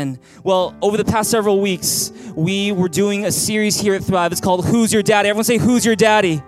Amen. 0.00 0.18
Well, 0.42 0.74
over 0.80 0.96
the 0.96 1.04
past 1.04 1.30
several 1.30 1.60
weeks, 1.60 2.10
we 2.34 2.72
were 2.72 2.88
doing 2.88 3.26
a 3.26 3.32
series 3.32 3.78
here 3.78 3.92
at 3.92 4.02
Thrive. 4.02 4.32
It's 4.32 4.40
called 4.40 4.64
Who's 4.64 4.94
Your 4.94 5.02
Daddy? 5.02 5.28
Everyone 5.28 5.44
say, 5.44 5.58
Who's 5.58 5.84
Your 5.84 5.94
Daddy? 5.94 6.42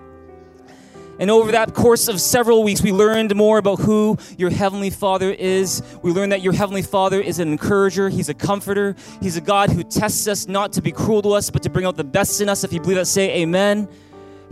And 1.19 1.31
over 1.31 1.53
that 1.53 1.75
course 1.75 2.09
of 2.09 2.19
several 2.19 2.65
weeks, 2.65 2.81
we 2.81 2.93
learned 2.93 3.37
more 3.37 3.59
about 3.59 3.81
who 3.81 4.17
your 4.39 4.49
Heavenly 4.49 4.89
Father 4.89 5.31
is. 5.31 5.83
We 6.01 6.13
learned 6.13 6.33
that 6.33 6.41
your 6.41 6.55
Heavenly 6.55 6.81
Father 6.81 7.21
is 7.21 7.41
an 7.41 7.49
encourager, 7.49 8.09
He's 8.09 8.31
a 8.31 8.35
comforter, 8.35 8.97
He's 9.21 9.37
a 9.37 9.43
God 9.43 9.69
who 9.69 9.85
tests 9.85 10.27
us 10.27 10.49
not 10.49 10.73
to 10.73 10.81
be 10.81 10.91
cruel 10.91 11.21
to 11.21 11.33
us, 11.33 11.51
but 11.51 11.63
to 11.65 11.69
bring 11.69 11.85
out 11.85 11.97
the 11.97 12.05
best 12.05 12.41
in 12.41 12.49
us. 12.49 12.65
If 12.65 12.73
you 12.73 12.81
believe 12.81 12.97
that, 12.97 13.07
say 13.07 13.43
amen. 13.43 13.87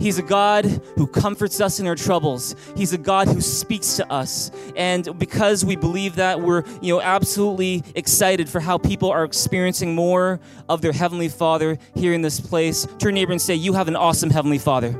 He's 0.01 0.17
a 0.17 0.23
God 0.23 0.65
who 0.97 1.05
comforts 1.05 1.61
us 1.61 1.79
in 1.79 1.85
our 1.85 1.95
troubles. 1.95 2.55
He's 2.75 2.91
a 2.91 2.97
God 2.97 3.27
who 3.27 3.39
speaks 3.39 3.97
to 3.97 4.11
us. 4.11 4.49
And 4.75 5.17
because 5.19 5.63
we 5.63 5.75
believe 5.75 6.15
that, 6.15 6.41
we're, 6.41 6.63
you 6.81 6.95
know, 6.95 7.01
absolutely 7.01 7.83
excited 7.93 8.49
for 8.49 8.59
how 8.59 8.79
people 8.79 9.11
are 9.11 9.23
experiencing 9.23 9.93
more 9.93 10.39
of 10.67 10.81
their 10.81 10.91
heavenly 10.91 11.29
Father 11.29 11.77
here 11.93 12.13
in 12.13 12.23
this 12.23 12.39
place. 12.39 12.87
Turn 12.97 12.99
your 13.09 13.11
neighbor 13.11 13.31
and 13.31 13.41
say, 13.41 13.53
"You 13.53 13.73
have 13.73 13.87
an 13.87 13.95
awesome 13.95 14.31
heavenly 14.31 14.57
Father." 14.57 14.99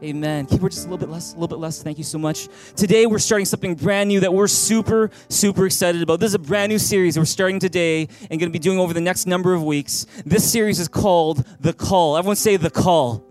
Amen. 0.00 0.46
Keyboard 0.46 0.70
just 0.70 0.86
a 0.86 0.90
little 0.90 1.04
bit 1.04 1.10
less, 1.12 1.32
a 1.32 1.34
little 1.34 1.48
bit 1.48 1.58
less. 1.58 1.82
Thank 1.82 1.98
you 1.98 2.04
so 2.04 2.18
much. 2.18 2.46
Today 2.76 3.06
we're 3.06 3.18
starting 3.18 3.46
something 3.46 3.74
brand 3.74 4.06
new 4.06 4.20
that 4.20 4.32
we're 4.32 4.46
super, 4.46 5.10
super 5.28 5.66
excited 5.66 6.02
about. 6.02 6.20
This 6.20 6.28
is 6.28 6.34
a 6.34 6.38
brand 6.38 6.70
new 6.70 6.78
series 6.78 7.18
we're 7.18 7.24
starting 7.24 7.58
today 7.58 8.06
and 8.30 8.38
going 8.38 8.48
to 8.48 8.56
be 8.56 8.60
doing 8.60 8.78
over 8.78 8.94
the 8.94 9.00
next 9.00 9.26
number 9.26 9.54
of 9.54 9.64
weeks. 9.64 10.06
This 10.24 10.48
series 10.48 10.78
is 10.78 10.86
called 10.86 11.44
The 11.58 11.72
Call. 11.72 12.16
Everyone 12.16 12.36
say 12.36 12.56
The 12.56 12.70
Call. 12.70 13.27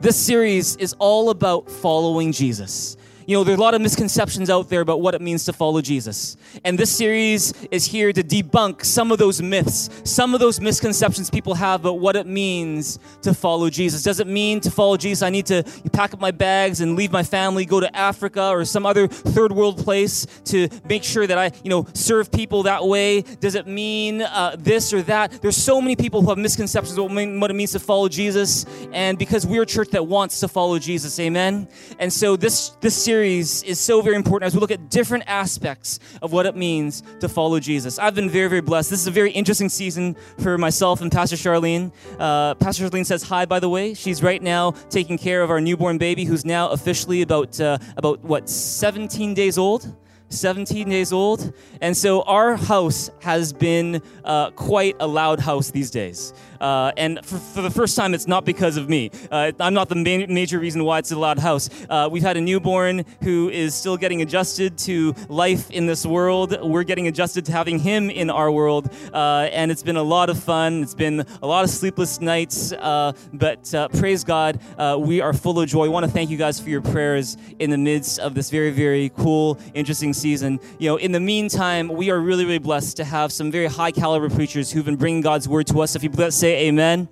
This 0.00 0.16
series 0.16 0.76
is 0.76 0.94
all 0.98 1.30
about 1.30 1.70
following 1.70 2.32
Jesus. 2.32 2.96
You 3.26 3.38
know, 3.38 3.44
there's 3.44 3.58
a 3.58 3.60
lot 3.60 3.72
of 3.72 3.80
misconceptions 3.80 4.50
out 4.50 4.68
there 4.68 4.82
about 4.82 5.00
what 5.00 5.14
it 5.14 5.22
means 5.22 5.46
to 5.46 5.52
follow 5.54 5.80
Jesus. 5.80 6.36
And 6.62 6.78
this 6.78 6.94
series 6.94 7.54
is 7.70 7.86
here 7.86 8.12
to 8.12 8.22
debunk 8.22 8.84
some 8.84 9.10
of 9.10 9.18
those 9.18 9.40
myths, 9.40 9.88
some 10.04 10.34
of 10.34 10.40
those 10.40 10.60
misconceptions 10.60 11.30
people 11.30 11.54
have 11.54 11.80
about 11.80 12.00
what 12.00 12.16
it 12.16 12.26
means 12.26 12.98
to 13.22 13.32
follow 13.32 13.70
Jesus. 13.70 14.02
Does 14.02 14.20
it 14.20 14.26
mean 14.26 14.60
to 14.60 14.70
follow 14.70 14.98
Jesus 14.98 15.22
I 15.22 15.30
need 15.30 15.46
to 15.46 15.62
pack 15.92 16.12
up 16.12 16.20
my 16.20 16.32
bags 16.32 16.82
and 16.82 16.96
leave 16.96 17.12
my 17.12 17.22
family, 17.22 17.64
go 17.64 17.80
to 17.80 17.96
Africa 17.96 18.48
or 18.48 18.64
some 18.66 18.84
other 18.84 19.08
third 19.08 19.52
world 19.52 19.78
place 19.78 20.26
to 20.44 20.68
make 20.86 21.02
sure 21.02 21.26
that 21.26 21.38
I, 21.38 21.50
you 21.62 21.70
know, 21.70 21.86
serve 21.94 22.30
people 22.30 22.64
that 22.64 22.84
way? 22.84 23.22
Does 23.22 23.54
it 23.54 23.66
mean 23.66 24.20
uh, 24.20 24.56
this 24.58 24.92
or 24.92 25.00
that? 25.02 25.40
There's 25.40 25.56
so 25.56 25.80
many 25.80 25.96
people 25.96 26.20
who 26.20 26.28
have 26.28 26.38
misconceptions 26.38 26.98
about 26.98 27.10
what 27.10 27.50
it 27.50 27.54
means 27.54 27.72
to 27.72 27.78
follow 27.78 28.08
Jesus. 28.08 28.66
And 28.92 29.16
because 29.16 29.46
we're 29.46 29.62
a 29.62 29.66
church 29.66 29.88
that 29.90 30.06
wants 30.06 30.40
to 30.40 30.48
follow 30.48 30.78
Jesus, 30.78 31.18
amen? 31.18 31.68
And 31.98 32.12
so 32.12 32.36
this, 32.36 32.70
this 32.80 32.94
series 32.94 33.13
series 33.14 33.62
is 33.62 33.78
so 33.78 34.02
very 34.02 34.16
important 34.16 34.44
as 34.44 34.54
we 34.56 34.60
look 34.60 34.72
at 34.72 34.90
different 34.90 35.22
aspects 35.28 36.00
of 36.20 36.32
what 36.32 36.46
it 36.46 36.56
means 36.56 37.04
to 37.20 37.28
follow 37.28 37.60
Jesus. 37.60 37.96
I've 37.96 38.16
been 38.16 38.28
very, 38.28 38.48
very 38.48 38.60
blessed. 38.60 38.90
This 38.90 38.98
is 38.98 39.06
a 39.06 39.12
very 39.12 39.30
interesting 39.30 39.68
season 39.68 40.16
for 40.40 40.58
myself 40.58 41.00
and 41.00 41.12
Pastor 41.12 41.36
Charlene. 41.36 41.92
Uh, 42.18 42.56
Pastor 42.56 42.88
Charlene 42.88 43.06
says 43.06 43.22
hi, 43.22 43.44
by 43.44 43.60
the 43.60 43.68
way. 43.68 43.94
She's 43.94 44.20
right 44.20 44.42
now 44.42 44.72
taking 44.90 45.16
care 45.16 45.42
of 45.44 45.50
our 45.52 45.60
newborn 45.60 45.96
baby, 45.96 46.24
who's 46.24 46.44
now 46.44 46.70
officially 46.70 47.22
about 47.22 47.60
uh, 47.60 47.78
about 47.96 48.18
what 48.24 48.48
17 48.48 49.32
days 49.32 49.58
old. 49.58 49.94
17 50.30 50.88
days 50.88 51.12
old. 51.12 51.52
And 51.80 51.96
so 51.96 52.22
our 52.22 52.56
house 52.56 53.10
has 53.20 53.52
been 53.52 54.02
uh, 54.24 54.50
quite 54.50 54.96
a 54.98 55.06
loud 55.06 55.38
house 55.38 55.70
these 55.70 55.90
days. 55.92 56.34
Uh, 56.60 56.92
and 56.96 57.24
for, 57.24 57.38
for, 57.38 57.62
the 57.62 57.70
first 57.70 57.96
time, 57.96 58.14
it's 58.14 58.26
not 58.26 58.44
because 58.44 58.76
of 58.76 58.88
me. 58.88 59.10
Uh, 59.30 59.52
I'm 59.60 59.74
not 59.74 59.88
the 59.88 59.94
main, 59.94 60.32
major 60.32 60.58
reason 60.58 60.84
why 60.84 60.98
it's 60.98 61.12
a 61.12 61.18
loud 61.18 61.38
house. 61.38 61.68
Uh, 61.88 62.08
we've 62.10 62.22
had 62.22 62.36
a 62.36 62.40
newborn 62.40 63.04
who 63.22 63.50
is 63.50 63.74
still 63.74 63.96
getting 63.96 64.22
adjusted 64.22 64.78
to 64.78 65.14
life 65.28 65.70
in 65.70 65.86
this 65.86 66.06
world. 66.06 66.56
We're 66.62 66.84
getting 66.84 67.08
adjusted 67.08 67.44
to 67.46 67.52
having 67.52 67.78
him 67.78 68.10
in 68.10 68.30
our 68.30 68.50
world. 68.50 68.90
Uh, 69.12 69.48
and 69.52 69.70
it's 69.70 69.82
been 69.82 69.96
a 69.96 70.02
lot 70.02 70.30
of 70.30 70.42
fun. 70.42 70.82
It's 70.82 70.94
been 70.94 71.24
a 71.42 71.46
lot 71.46 71.64
of 71.64 71.70
sleepless 71.70 72.20
nights. 72.20 72.72
Uh, 72.72 73.12
but 73.32 73.72
uh, 73.74 73.88
praise 73.88 74.24
God, 74.24 74.60
we 74.98 75.20
are 75.20 75.32
full 75.32 75.60
of 75.60 75.68
joy. 75.68 75.86
I 75.86 75.88
want 75.88 76.06
to 76.06 76.12
thank 76.12 76.30
you 76.30 76.36
guys 76.36 76.60
for 76.60 76.70
your 76.70 76.82
prayers 76.82 77.36
in 77.58 77.70
the 77.70 77.78
midst 77.78 78.18
of 78.18 78.34
this 78.34 78.50
very, 78.50 78.70
very 78.70 79.10
cool, 79.10 79.58
interesting 79.74 80.12
season. 80.12 80.60
You 80.78 80.90
know, 80.90 80.96
in 80.96 81.12
the 81.12 81.20
meantime, 81.20 81.88
we 81.88 82.10
are 82.10 82.20
really, 82.20 82.44
really 82.44 82.58
blessed 82.58 82.96
to 82.98 83.04
have 83.04 83.32
some 83.32 83.50
very 83.50 83.66
high 83.66 83.90
caliber 83.90 84.30
preachers 84.30 84.70
who've 84.70 84.84
been 84.84 84.96
bringing 84.96 85.20
God's 85.20 85.48
word 85.48 85.66
to 85.68 85.80
us. 85.80 85.96
If 85.96 86.02
you 86.02 86.10
let's 86.16 86.36
say 86.44 86.66
amen. 86.66 87.08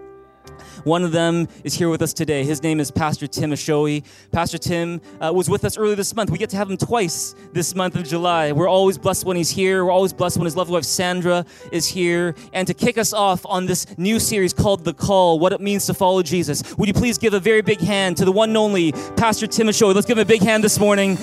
One 0.84 1.04
of 1.04 1.12
them 1.12 1.48
is 1.64 1.72
here 1.72 1.88
with 1.88 2.02
us 2.02 2.12
today. 2.12 2.44
His 2.44 2.62
name 2.62 2.80
is 2.80 2.90
Pastor 2.90 3.26
Tim 3.26 3.50
Osiowy. 3.50 4.04
Pastor 4.30 4.58
Tim 4.58 5.00
uh, 5.22 5.32
was 5.32 5.48
with 5.48 5.64
us 5.64 5.78
earlier 5.78 5.96
this 5.96 6.14
month. 6.14 6.30
We 6.30 6.36
get 6.36 6.50
to 6.50 6.58
have 6.58 6.68
him 6.68 6.76
twice 6.76 7.34
this 7.54 7.74
month 7.74 7.96
of 7.96 8.04
July. 8.04 8.52
We're 8.52 8.68
always 8.68 8.98
blessed 8.98 9.24
when 9.24 9.38
he's 9.38 9.48
here. 9.48 9.86
We're 9.86 9.90
always 9.90 10.12
blessed 10.12 10.36
when 10.36 10.44
his 10.44 10.54
lovely 10.54 10.74
wife 10.74 10.84
Sandra 10.84 11.46
is 11.70 11.86
here. 11.86 12.34
And 12.52 12.66
to 12.66 12.74
kick 12.74 12.98
us 12.98 13.14
off 13.14 13.46
on 13.46 13.64
this 13.64 13.96
new 13.96 14.20
series 14.20 14.52
called 14.52 14.84
The 14.84 14.92
Call, 14.92 15.38
what 15.38 15.54
it 15.54 15.62
means 15.62 15.86
to 15.86 15.94
follow 15.94 16.22
Jesus, 16.22 16.76
would 16.76 16.86
you 16.86 16.92
please 16.92 17.16
give 17.16 17.32
a 17.32 17.40
very 17.40 17.62
big 17.62 17.80
hand 17.80 18.18
to 18.18 18.26
the 18.26 18.32
one 18.32 18.50
and 18.50 18.58
only 18.58 18.92
Pastor 19.16 19.46
Tim 19.46 19.68
Osiowy? 19.68 19.94
Let's 19.94 20.06
give 20.06 20.18
him 20.18 20.22
a 20.22 20.26
big 20.26 20.42
hand 20.42 20.62
this 20.62 20.78
morning. 20.78 21.16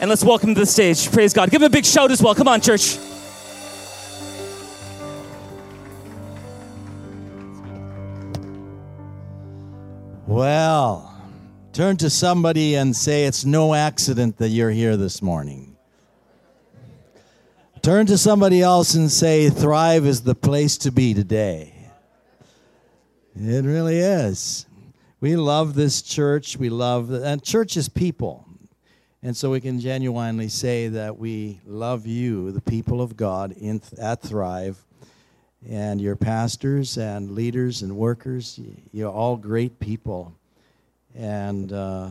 And 0.00 0.08
let's 0.08 0.24
welcome 0.24 0.48
him 0.50 0.54
to 0.54 0.60
the 0.62 0.66
stage. 0.66 1.12
Praise 1.12 1.34
God. 1.34 1.50
Give 1.50 1.60
him 1.60 1.66
a 1.66 1.70
big 1.70 1.84
shout 1.84 2.10
as 2.10 2.22
well. 2.22 2.34
Come 2.34 2.48
on, 2.48 2.62
church. 2.62 2.96
Well, 10.36 11.18
turn 11.72 11.96
to 11.96 12.10
somebody 12.10 12.74
and 12.74 12.94
say, 12.94 13.24
It's 13.24 13.46
no 13.46 13.72
accident 13.72 14.36
that 14.36 14.50
you're 14.50 14.70
here 14.70 14.98
this 14.98 15.22
morning. 15.22 15.78
Turn 17.80 18.04
to 18.04 18.18
somebody 18.18 18.60
else 18.60 18.92
and 18.92 19.10
say, 19.10 19.48
Thrive 19.48 20.04
is 20.04 20.24
the 20.24 20.34
place 20.34 20.76
to 20.76 20.92
be 20.92 21.14
today. 21.14 21.72
It 23.34 23.64
really 23.64 23.96
is. 23.96 24.66
We 25.22 25.36
love 25.36 25.72
this 25.72 26.02
church. 26.02 26.58
We 26.58 26.68
love, 26.68 27.10
and 27.10 27.42
church 27.42 27.78
is 27.78 27.88
people. 27.88 28.46
And 29.22 29.34
so 29.34 29.52
we 29.52 29.62
can 29.62 29.80
genuinely 29.80 30.50
say 30.50 30.88
that 30.88 31.16
we 31.16 31.62
love 31.64 32.06
you, 32.06 32.52
the 32.52 32.60
people 32.60 33.00
of 33.00 33.16
God 33.16 33.52
in, 33.52 33.80
at 33.98 34.20
Thrive 34.20 34.85
and 35.68 36.00
your 36.00 36.16
pastors 36.16 36.96
and 36.96 37.32
leaders 37.32 37.82
and 37.82 37.96
workers. 37.96 38.60
You're 38.92 39.10
all 39.10 39.36
great 39.36 39.78
people. 39.80 40.34
And 41.14 41.72
uh, 41.72 42.08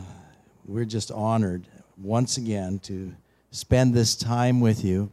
we're 0.66 0.84
just 0.84 1.10
honored 1.10 1.66
once 1.96 2.36
again 2.36 2.78
to 2.80 3.14
spend 3.50 3.94
this 3.94 4.16
time 4.16 4.60
with 4.60 4.84
you 4.84 5.10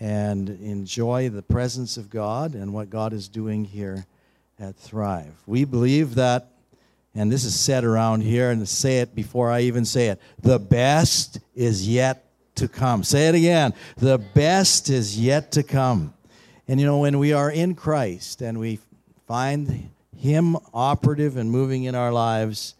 and 0.00 0.48
enjoy 0.48 1.28
the 1.28 1.42
presence 1.42 1.96
of 1.96 2.10
God 2.10 2.54
and 2.54 2.72
what 2.72 2.90
God 2.90 3.12
is 3.12 3.28
doing 3.28 3.64
here 3.64 4.06
at 4.58 4.74
Thrive. 4.76 5.34
We 5.46 5.64
believe 5.64 6.16
that, 6.16 6.50
and 7.14 7.30
this 7.30 7.44
is 7.44 7.58
said 7.58 7.84
around 7.84 8.22
here, 8.22 8.50
and 8.50 8.68
say 8.68 8.98
it 8.98 9.14
before 9.14 9.50
I 9.50 9.60
even 9.60 9.84
say 9.84 10.08
it 10.08 10.20
the 10.40 10.58
best 10.58 11.38
is 11.54 11.88
yet 11.88 12.24
to 12.56 12.66
come. 12.66 13.04
Say 13.04 13.28
it 13.28 13.34
again 13.34 13.74
the 13.96 14.18
best 14.18 14.90
is 14.90 15.18
yet 15.20 15.52
to 15.52 15.62
come. 15.62 16.13
And 16.66 16.80
you 16.80 16.86
know, 16.86 16.98
when 16.98 17.18
we 17.18 17.32
are 17.32 17.50
in 17.50 17.74
Christ 17.74 18.40
and 18.40 18.58
we 18.58 18.78
find 19.26 19.90
Him 20.16 20.56
operative 20.72 21.36
and 21.36 21.50
moving 21.50 21.84
in 21.84 21.94
our 21.94 22.12
lives, 22.12 22.74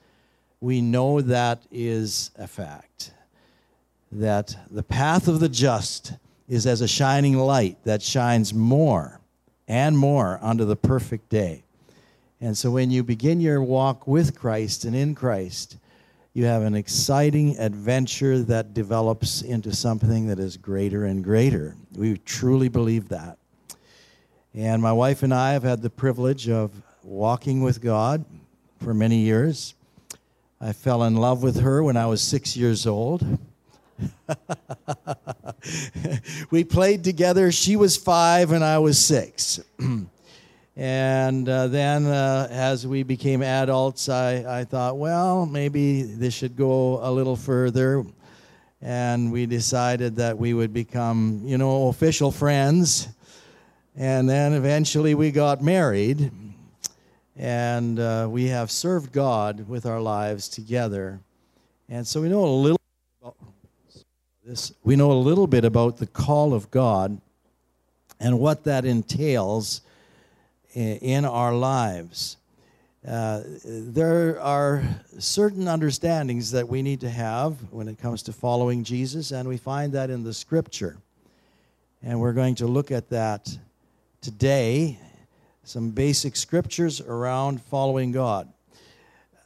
we 0.60 0.80
know 0.80 1.20
that 1.20 1.62
is 1.70 2.30
a 2.38 2.46
fact. 2.46 3.12
That 4.10 4.56
the 4.70 4.82
path 4.82 5.28
of 5.28 5.40
the 5.40 5.48
just 5.48 6.14
is 6.48 6.66
as 6.66 6.80
a 6.80 6.88
shining 6.88 7.36
light 7.36 7.76
that 7.84 8.00
shines 8.00 8.54
more 8.54 9.20
and 9.68 9.98
more 9.98 10.38
unto 10.40 10.64
the 10.64 10.76
perfect 10.76 11.28
day. 11.28 11.64
And 12.40 12.56
so 12.56 12.70
when 12.70 12.90
you 12.90 13.02
begin 13.02 13.40
your 13.40 13.62
walk 13.62 14.06
with 14.06 14.38
Christ 14.38 14.84
and 14.84 14.94
in 14.94 15.14
Christ, 15.14 15.78
you 16.32 16.46
have 16.46 16.62
an 16.62 16.74
exciting 16.74 17.58
adventure 17.58 18.40
that 18.40 18.74
develops 18.74 19.42
into 19.42 19.74
something 19.74 20.26
that 20.26 20.38
is 20.38 20.56
greater 20.56 21.04
and 21.04 21.22
greater. 21.22 21.76
We 21.94 22.18
truly 22.18 22.68
believe 22.68 23.08
that. 23.10 23.38
And 24.56 24.80
my 24.80 24.92
wife 24.92 25.24
and 25.24 25.34
I 25.34 25.54
have 25.54 25.64
had 25.64 25.82
the 25.82 25.90
privilege 25.90 26.48
of 26.48 26.70
walking 27.02 27.60
with 27.60 27.80
God 27.80 28.24
for 28.80 28.94
many 28.94 29.16
years. 29.16 29.74
I 30.60 30.72
fell 30.72 31.02
in 31.02 31.16
love 31.16 31.42
with 31.42 31.60
her 31.60 31.82
when 31.82 31.96
I 31.96 32.06
was 32.06 32.22
six 32.22 32.56
years 32.56 32.86
old. 32.86 33.26
we 36.52 36.62
played 36.62 37.02
together. 37.02 37.50
She 37.50 37.74
was 37.74 37.96
five 37.96 38.52
and 38.52 38.62
I 38.62 38.78
was 38.78 39.04
six. 39.04 39.58
and 40.76 41.48
uh, 41.48 41.66
then, 41.66 42.06
uh, 42.06 42.46
as 42.48 42.86
we 42.86 43.02
became 43.02 43.42
adults, 43.42 44.08
I, 44.08 44.60
I 44.60 44.64
thought, 44.64 44.98
well, 44.98 45.46
maybe 45.46 46.02
this 46.02 46.32
should 46.32 46.56
go 46.56 47.00
a 47.02 47.10
little 47.10 47.36
further. 47.36 48.04
And 48.80 49.32
we 49.32 49.46
decided 49.46 50.14
that 50.16 50.38
we 50.38 50.54
would 50.54 50.72
become, 50.72 51.42
you 51.44 51.58
know, 51.58 51.88
official 51.88 52.30
friends. 52.30 53.08
And 53.96 54.28
then 54.28 54.54
eventually 54.54 55.14
we 55.14 55.30
got 55.30 55.62
married, 55.62 56.32
and 57.36 58.00
uh, 58.00 58.26
we 58.28 58.48
have 58.48 58.70
served 58.70 59.12
God 59.12 59.68
with 59.68 59.86
our 59.86 60.00
lives 60.00 60.48
together. 60.48 61.20
And 61.88 62.04
so 62.04 62.20
we 62.20 62.28
know 62.28 62.44
a 62.44 62.46
little 62.46 62.80
about 63.22 63.36
this. 64.44 64.72
We 64.82 64.96
know 64.96 65.12
a 65.12 65.14
little 65.14 65.46
bit 65.46 65.64
about 65.64 65.98
the 65.98 66.08
call 66.08 66.54
of 66.54 66.72
God 66.72 67.20
and 68.18 68.40
what 68.40 68.64
that 68.64 68.84
entails 68.84 69.82
in 70.74 71.24
our 71.24 71.54
lives. 71.54 72.36
Uh, 73.06 73.42
there 73.64 74.40
are 74.40 74.82
certain 75.20 75.68
understandings 75.68 76.50
that 76.50 76.68
we 76.68 76.82
need 76.82 77.00
to 77.02 77.10
have 77.10 77.54
when 77.70 77.86
it 77.86 77.98
comes 77.98 78.24
to 78.24 78.32
following 78.32 78.82
Jesus, 78.82 79.30
and 79.30 79.48
we 79.48 79.56
find 79.56 79.92
that 79.92 80.10
in 80.10 80.24
the 80.24 80.34
scripture. 80.34 80.96
And 82.02 82.18
we're 82.18 82.32
going 82.32 82.56
to 82.56 82.66
look 82.66 82.90
at 82.90 83.10
that 83.10 83.56
today 84.24 84.98
some 85.64 85.90
basic 85.90 86.34
scriptures 86.34 86.98
around 87.02 87.60
following 87.60 88.10
God. 88.10 88.48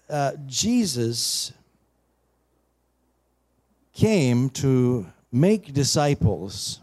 Uh, 0.09 0.33
Jesus 0.47 1.53
came 3.93 4.51
to 4.51 5.07
make 5.33 5.73
disciples 5.73 6.79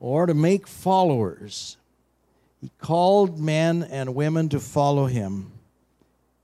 or 0.00 0.26
to 0.26 0.34
make 0.34 0.66
followers. 0.66 1.76
He 2.60 2.72
called 2.80 3.38
men 3.38 3.84
and 3.84 4.16
women 4.16 4.48
to 4.48 4.58
follow 4.58 5.06
him. 5.06 5.52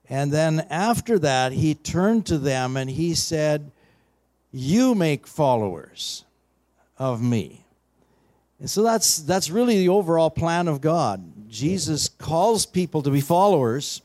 And 0.09 0.33
then 0.33 0.65
after 0.71 1.19
that, 1.19 1.51
he 1.51 1.75
turned 1.75 2.27
to 2.27 2.39
them 2.39 2.77
and 2.77 2.89
he 2.89 3.15
said, 3.15 3.73
You 4.53 4.95
make 4.95 5.27
followers 5.27 6.25
of 6.99 7.21
me. 7.21 7.65
And 8.61 8.69
so 8.69 8.83
that's, 8.83 9.19
that's 9.19 9.51
really 9.51 9.79
the 9.79 9.89
overall 9.89 10.31
plan 10.31 10.69
of 10.69 10.81
God. 10.81 11.23
Jesus 11.49 12.09
calls 12.09 12.67
people 12.67 13.03
to 13.03 13.11
be 13.11 13.21
followers, 13.21 14.03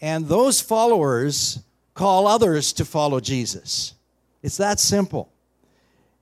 and 0.00 0.26
those 0.26 0.60
followers 0.60 1.60
call 1.94 2.26
others 2.26 2.72
to 2.74 2.84
follow 2.84 3.18
Jesus. 3.18 3.94
It's 4.42 4.58
that 4.58 4.78
simple. 4.78 5.32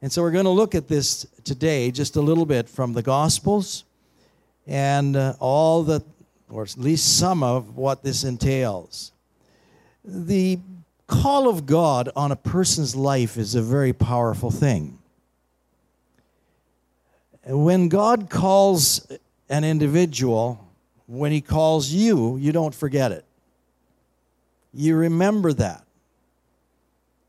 And 0.00 0.10
so 0.10 0.22
we're 0.22 0.30
going 0.30 0.44
to 0.44 0.50
look 0.50 0.74
at 0.74 0.88
this 0.88 1.26
today 1.44 1.90
just 1.90 2.16
a 2.16 2.20
little 2.20 2.46
bit 2.46 2.68
from 2.68 2.92
the 2.92 3.02
Gospels 3.02 3.84
and 4.66 5.16
uh, 5.16 5.34
all 5.38 5.82
the, 5.82 6.02
or 6.48 6.62
at 6.62 6.76
least 6.78 7.18
some 7.18 7.42
of 7.42 7.76
what 7.76 8.02
this 8.02 8.24
entails. 8.24 9.12
The 10.04 10.58
call 11.06 11.48
of 11.48 11.66
God 11.66 12.10
on 12.16 12.32
a 12.32 12.36
person's 12.36 12.96
life 12.96 13.36
is 13.36 13.54
a 13.54 13.62
very 13.62 13.92
powerful 13.92 14.50
thing. 14.50 14.98
When 17.46 17.88
God 17.88 18.28
calls 18.28 19.06
an 19.48 19.62
individual, 19.62 20.66
when 21.06 21.30
He 21.30 21.40
calls 21.40 21.90
you, 21.90 22.36
you 22.36 22.50
don't 22.50 22.74
forget 22.74 23.12
it. 23.12 23.24
You 24.74 24.96
remember 24.96 25.52
that. 25.52 25.84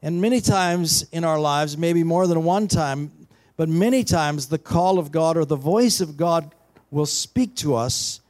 And 0.02 0.19
many 0.19 0.42
times 0.42 1.08
in 1.12 1.24
our 1.24 1.40
lives, 1.40 1.78
maybe 1.78 2.04
more 2.04 2.25
than 2.25 2.44
one 2.44 2.68
time, 2.68 3.12
but 3.58 3.69
many 3.69 4.04
times 4.04 4.48
the 4.48 4.58
call 4.58 4.98
of 4.98 5.12
God 5.12 5.38
or 5.38 5.46
the 5.46 5.56
voice 5.56 6.02
of 6.02 6.18
God 6.18 6.52
will 6.90 7.06
speak 7.06 7.56
to 7.58 7.75
us 7.75 8.22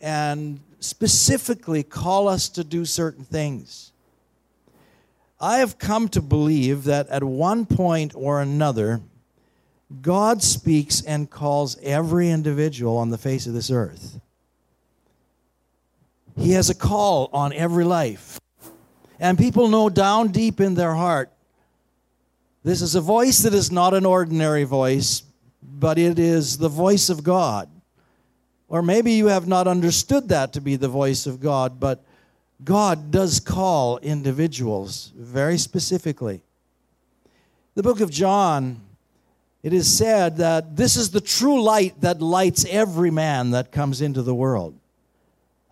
and 0.00 0.60
specifically 0.80 1.82
call 1.82 2.28
us 2.28 2.48
to 2.50 2.64
do 2.64 2.84
certain 2.84 3.24
things. 3.24 3.92
I 5.40 5.58
have 5.58 5.78
come 5.78 6.08
to 6.10 6.20
believe 6.20 6.84
that 6.84 7.08
at 7.08 7.24
one 7.24 7.66
point 7.66 8.12
or 8.14 8.40
another, 8.40 9.00
God 10.00 10.42
speaks 10.42 11.02
and 11.02 11.30
calls 11.30 11.76
every 11.82 12.30
individual 12.30 12.96
on 12.96 13.10
the 13.10 13.18
face 13.18 13.46
of 13.46 13.54
this 13.54 13.70
earth. 13.70 14.20
He 16.36 16.52
has 16.52 16.70
a 16.70 16.74
call 16.74 17.28
on 17.32 17.52
every 17.52 17.84
life. 17.84 18.40
And 19.20 19.38
people 19.38 19.68
know 19.68 19.88
down 19.88 20.28
deep 20.28 20.60
in 20.60 20.74
their 20.74 20.94
heart 20.94 21.30
this 22.64 22.80
is 22.80 22.94
a 22.94 23.00
voice 23.00 23.38
that 23.40 23.54
is 23.54 23.72
not 23.72 23.92
an 23.92 24.06
ordinary 24.06 24.62
voice, 24.62 25.24
but 25.62 25.98
it 25.98 26.18
is 26.18 26.58
the 26.58 26.68
voice 26.68 27.08
of 27.08 27.24
God. 27.24 27.68
Or 28.68 28.82
maybe 28.82 29.12
you 29.12 29.26
have 29.26 29.48
not 29.48 29.66
understood 29.66 30.28
that 30.28 30.52
to 30.52 30.60
be 30.60 30.76
the 30.76 30.88
voice 30.88 31.26
of 31.26 31.40
God, 31.40 31.80
but 31.80 32.04
God 32.62 33.10
does 33.10 33.40
call 33.40 33.98
individuals 33.98 35.12
very 35.16 35.58
specifically. 35.58 36.40
The 37.74 37.82
book 37.82 38.00
of 38.00 38.10
John 38.10 38.80
it 39.62 39.72
is 39.72 39.96
said 39.96 40.38
that 40.38 40.76
this 40.76 40.96
is 40.96 41.10
the 41.10 41.20
true 41.20 41.62
light 41.62 42.00
that 42.00 42.20
lights 42.20 42.64
every 42.68 43.10
man 43.10 43.50
that 43.50 43.70
comes 43.70 44.00
into 44.00 44.22
the 44.22 44.34
world. 44.34 44.74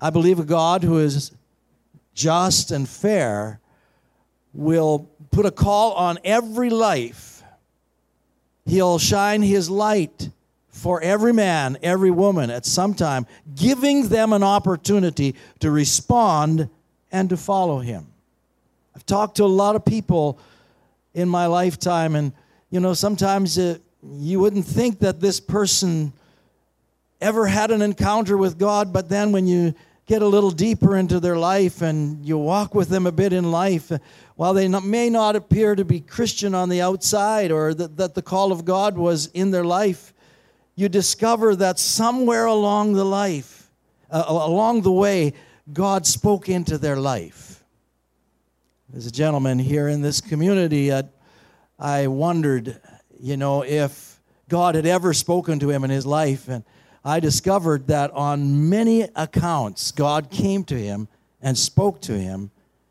I 0.01 0.11
believe 0.11 0.39
a 0.39 0.45
God 0.45 0.83
who 0.83 0.99
is 0.99 1.33
just 2.15 2.71
and 2.71 2.89
fair 2.89 3.61
will 4.53 5.09
put 5.31 5.47
a 5.47 5.51
call 5.51 5.93
on 5.93 6.19
every 6.25 6.71
life. 6.71 7.43
He'll 8.65 8.99
shine 8.99 9.43
his 9.43 9.69
light 9.69 10.31
for 10.69 11.01
every 11.03 11.33
man, 11.33 11.77
every 11.83 12.11
woman 12.11 12.51
at 12.51 12.65
some 12.65 12.95
time, 12.95 13.27
giving 13.55 14.09
them 14.09 14.33
an 14.33 14.43
opportunity 14.43 15.35
to 15.59 15.71
respond 15.71 16.69
and 17.13 17.29
to 17.29 17.37
follow 17.37 17.81
him. 17.81 18.07
I've 18.95 19.05
talked 19.05 19.37
to 19.37 19.45
a 19.45 19.47
lot 19.47 19.77
of 19.77 19.85
people 19.85 20.39
in 21.13 21.29
my 21.29 21.47
lifetime, 21.47 22.15
and 22.15 22.33
you 22.71 22.81
know, 22.81 22.95
sometimes 22.95 23.59
it, 23.59 23.83
you 24.03 24.41
wouldn't 24.41 24.65
think 24.65 25.01
that 25.01 25.21
this 25.21 25.41
person 25.41 26.13
ever 27.21 27.47
had 27.47 27.71
an 27.71 27.83
encounter 27.83 28.37
with 28.37 28.59
God, 28.59 28.93
but 28.93 29.09
then 29.09 29.33
when 29.33 29.47
you 29.47 29.75
get 30.07 30.23
a 30.23 30.27
little 30.27 30.51
deeper 30.51 30.97
into 30.97 31.21
their 31.21 31.37
life 31.37 31.83
and 31.83 32.25
you 32.25 32.39
walk 32.39 32.75
with 32.75 32.89
them 32.89 33.07
a 33.07 33.13
bit 33.13 33.33
in 33.33 33.51
life, 33.51 33.93
while 34.37 34.55
they 34.55 34.67
not, 34.67 34.85
may 34.85 35.11
not 35.11 35.37
appear 35.37 35.75
to 35.75 35.85
be 35.85 36.01
Christian 36.01 36.55
on 36.55 36.69
the 36.69 36.81
outside 36.81 37.53
or 37.53 37.75
that, 37.75 37.97
that 37.97 38.15
the 38.15 38.23
call 38.23 38.53
of 38.53 38.65
God 38.65 38.97
was 38.97 39.27
in 39.27 39.51
their 39.51 39.65
life, 39.65 40.15
you 40.75 40.89
discover 40.89 41.55
that 41.57 41.79
somewhere 41.79 42.47
along 42.47 42.95
the 42.95 43.05
life, 43.05 43.71
uh, 44.11 44.25
along 44.27 44.83
the 44.83 44.93
way, 44.93 45.35
God 45.73 46.07
spoke 46.07 46.49
into 46.49 46.79
their 46.79 46.97
life. 46.97 47.63
There's 48.89 49.07
a 49.07 49.13
gentleman 49.13 49.59
here 49.59 49.89
in 49.89 50.03
this 50.03 50.21
community 50.21 50.89
that 50.89 51.11
I 51.81 52.09
wondered, 52.09 52.79
you 53.19 53.39
know, 53.39 53.65
if 53.65 54.21
God 54.51 54.75
had 54.75 54.85
ever 54.85 55.15
spoken 55.15 55.59
to 55.61 55.71
him 55.71 55.83
in 55.83 55.91
his 55.91 56.05
life. 56.05 56.49
And 56.49 56.65
I 57.03 57.21
discovered 57.21 57.87
that 57.87 58.11
on 58.11 58.69
many 58.69 59.09
accounts, 59.17 59.91
God 59.93 60.31
came 60.31 60.65
to 60.65 60.75
him 60.75 61.09
and 61.41 61.57
spoke 61.57 62.03
to 62.03 62.19
him 62.19 62.51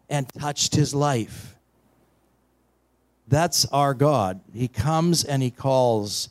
and 0.10 0.28
touched 0.30 0.74
his 0.74 0.96
life. 0.96 1.56
That's 3.28 3.66
our 3.66 3.94
God. 3.94 4.40
He 4.52 4.68
comes 4.68 5.24
and 5.24 5.44
he 5.44 5.52
calls 5.52 6.30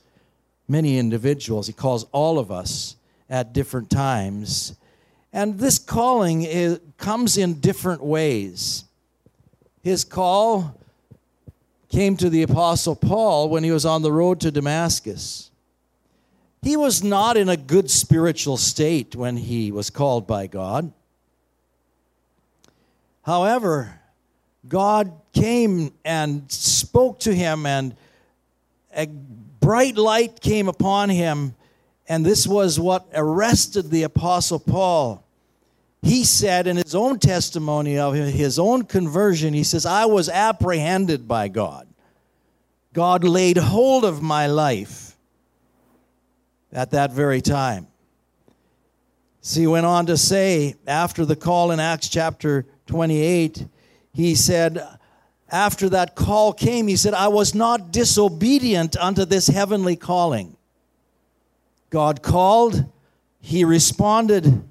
many 0.66 0.98
individuals, 0.98 1.66
he 1.66 1.72
calls 1.72 2.04
all 2.12 2.38
of 2.38 2.50
us 2.50 2.96
at 3.30 3.52
different 3.52 3.88
times. 3.88 4.74
And 5.32 5.58
this 5.58 5.78
calling 5.78 6.42
is, 6.42 6.80
comes 6.96 7.38
in 7.38 7.60
different 7.60 8.02
ways. 8.02 8.84
His 9.82 10.04
call 10.04 10.78
came 11.88 12.16
to 12.16 12.28
the 12.28 12.42
Apostle 12.42 12.94
Paul 12.94 13.48
when 13.48 13.64
he 13.64 13.70
was 13.70 13.86
on 13.86 14.02
the 14.02 14.12
road 14.12 14.40
to 14.40 14.50
Damascus. 14.50 15.50
He 16.62 16.76
was 16.76 17.02
not 17.02 17.36
in 17.36 17.48
a 17.48 17.56
good 17.56 17.90
spiritual 17.90 18.56
state 18.56 19.14
when 19.14 19.36
he 19.36 19.70
was 19.70 19.90
called 19.90 20.26
by 20.26 20.48
God. 20.48 20.92
However, 23.22 24.00
God 24.66 25.12
came 25.32 25.92
and 26.04 26.50
spoke 26.50 27.20
to 27.20 27.34
him, 27.34 27.64
and 27.64 27.94
a 28.94 29.06
bright 29.06 29.96
light 29.96 30.40
came 30.40 30.68
upon 30.68 31.10
him, 31.10 31.54
and 32.08 32.24
this 32.24 32.46
was 32.46 32.80
what 32.80 33.06
arrested 33.14 33.90
the 33.90 34.02
Apostle 34.02 34.58
Paul 34.58 35.24
he 36.02 36.24
said 36.24 36.66
in 36.66 36.76
his 36.76 36.94
own 36.94 37.18
testimony 37.18 37.98
of 37.98 38.14
his 38.14 38.58
own 38.58 38.84
conversion, 38.84 39.52
he 39.52 39.64
says, 39.64 39.84
I 39.84 40.04
was 40.06 40.28
apprehended 40.28 41.26
by 41.26 41.48
God. 41.48 41.88
God 42.92 43.24
laid 43.24 43.56
hold 43.56 44.04
of 44.04 44.22
my 44.22 44.46
life 44.46 45.16
at 46.72 46.90
that 46.92 47.12
very 47.12 47.40
time. 47.40 47.88
See, 49.40 49.60
he 49.60 49.66
went 49.66 49.86
on 49.86 50.06
to 50.06 50.16
say, 50.16 50.74
after 50.86 51.24
the 51.24 51.36
call 51.36 51.70
in 51.70 51.80
Acts 51.80 52.08
chapter 52.08 52.66
28, 52.86 53.66
he 54.12 54.34
said, 54.34 54.84
after 55.50 55.88
that 55.88 56.14
call 56.14 56.52
came, 56.52 56.88
he 56.88 56.96
said, 56.96 57.14
I 57.14 57.28
was 57.28 57.54
not 57.54 57.90
disobedient 57.90 58.96
unto 58.96 59.24
this 59.24 59.46
heavenly 59.46 59.96
calling. 59.96 60.56
God 61.90 62.22
called, 62.22 62.84
he 63.40 63.64
responded, 63.64 64.67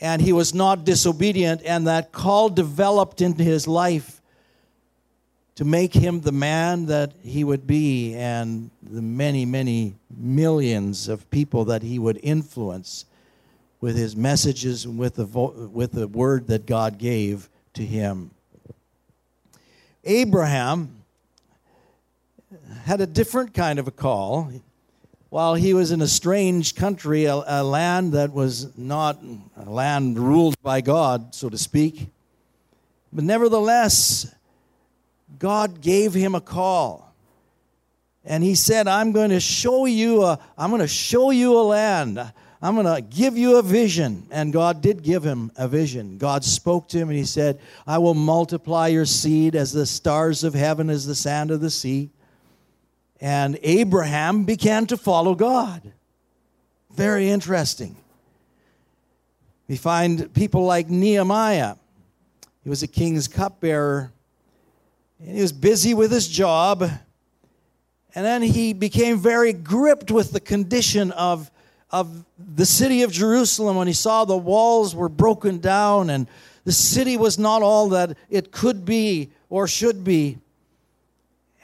and 0.00 0.22
he 0.22 0.32
was 0.32 0.54
not 0.54 0.84
disobedient, 0.84 1.62
and 1.64 1.86
that 1.86 2.12
call 2.12 2.48
developed 2.48 3.20
into 3.20 3.42
his 3.42 3.66
life 3.66 4.20
to 5.56 5.64
make 5.64 5.92
him 5.92 6.20
the 6.20 6.30
man 6.30 6.86
that 6.86 7.12
he 7.24 7.42
would 7.42 7.66
be 7.66 8.14
and 8.14 8.70
the 8.80 9.02
many, 9.02 9.44
many 9.44 9.96
millions 10.16 11.08
of 11.08 11.28
people 11.30 11.64
that 11.64 11.82
he 11.82 11.98
would 11.98 12.20
influence 12.22 13.04
with 13.80 13.96
his 13.96 14.14
messages 14.14 14.84
and 14.84 14.96
with 14.96 15.16
the, 15.16 15.24
vo- 15.24 15.68
with 15.72 15.92
the 15.92 16.06
word 16.06 16.46
that 16.46 16.64
God 16.64 16.96
gave 16.96 17.48
to 17.74 17.84
him. 17.84 18.30
Abraham 20.04 21.02
had 22.84 23.00
a 23.00 23.06
different 23.06 23.52
kind 23.52 23.78
of 23.78 23.88
a 23.88 23.90
call. 23.90 24.52
While 25.30 25.54
he 25.54 25.74
was 25.74 25.90
in 25.90 26.00
a 26.00 26.08
strange 26.08 26.74
country, 26.74 27.26
a, 27.26 27.34
a 27.34 27.62
land 27.62 28.12
that 28.12 28.32
was 28.32 28.76
not 28.78 29.18
a 29.56 29.68
land 29.68 30.18
ruled 30.18 30.60
by 30.62 30.80
God, 30.80 31.34
so 31.34 31.48
to 31.48 31.58
speak. 31.58 32.08
But 33.12 33.24
nevertheless, 33.24 34.34
God 35.38 35.80
gave 35.80 36.14
him 36.14 36.34
a 36.34 36.40
call. 36.40 37.14
And 38.24 38.42
he 38.42 38.54
said, 38.54 38.88
I'm 38.88 39.12
going 39.12 39.30
to 39.30 39.40
show 39.40 39.86
you 39.86 40.22
a, 40.24 40.38
I'm 40.56 40.70
going 40.70 40.80
to 40.80 40.88
show 40.88 41.30
you 41.30 41.58
a 41.58 41.62
land. 41.62 42.18
I'm 42.60 42.74
going 42.74 42.86
to 42.86 43.00
give 43.00 43.38
you 43.38 43.56
a 43.56 43.62
vision. 43.62 44.26
And 44.30 44.52
God 44.52 44.82
did 44.82 45.02
give 45.02 45.24
him 45.24 45.52
a 45.56 45.68
vision. 45.68 46.18
God 46.18 46.44
spoke 46.44 46.88
to 46.88 46.98
him 46.98 47.08
and 47.08 47.16
he 47.16 47.24
said, 47.24 47.60
I 47.86 47.98
will 47.98 48.14
multiply 48.14 48.88
your 48.88 49.06
seed 49.06 49.54
as 49.54 49.72
the 49.72 49.86
stars 49.86 50.42
of 50.42 50.54
heaven, 50.54 50.90
as 50.90 51.06
the 51.06 51.14
sand 51.14 51.50
of 51.50 51.60
the 51.60 51.70
sea. 51.70 52.10
And 53.20 53.58
Abraham 53.62 54.44
began 54.44 54.86
to 54.86 54.96
follow 54.96 55.34
God. 55.34 55.92
Very 56.94 57.28
interesting. 57.28 57.96
We 59.66 59.76
find 59.76 60.32
people 60.34 60.64
like 60.64 60.88
Nehemiah. 60.88 61.76
He 62.62 62.70
was 62.70 62.82
a 62.82 62.86
king's 62.86 63.28
cupbearer. 63.28 64.12
And 65.20 65.36
he 65.36 65.42
was 65.42 65.52
busy 65.52 65.94
with 65.94 66.10
his 66.10 66.28
job. 66.28 66.82
And 66.82 68.24
then 68.24 68.42
he 68.42 68.72
became 68.72 69.18
very 69.18 69.52
gripped 69.52 70.10
with 70.10 70.32
the 70.32 70.40
condition 70.40 71.12
of, 71.12 71.50
of 71.90 72.24
the 72.38 72.66
city 72.66 73.02
of 73.02 73.12
Jerusalem 73.12 73.76
when 73.76 73.86
he 73.86 73.92
saw 73.92 74.24
the 74.24 74.36
walls 74.36 74.94
were 74.94 75.08
broken 75.08 75.58
down 75.58 76.08
and 76.10 76.26
the 76.64 76.72
city 76.72 77.16
was 77.16 77.38
not 77.38 77.62
all 77.62 77.90
that 77.90 78.16
it 78.30 78.52
could 78.52 78.84
be 78.84 79.30
or 79.48 79.66
should 79.66 80.04
be. 80.04 80.38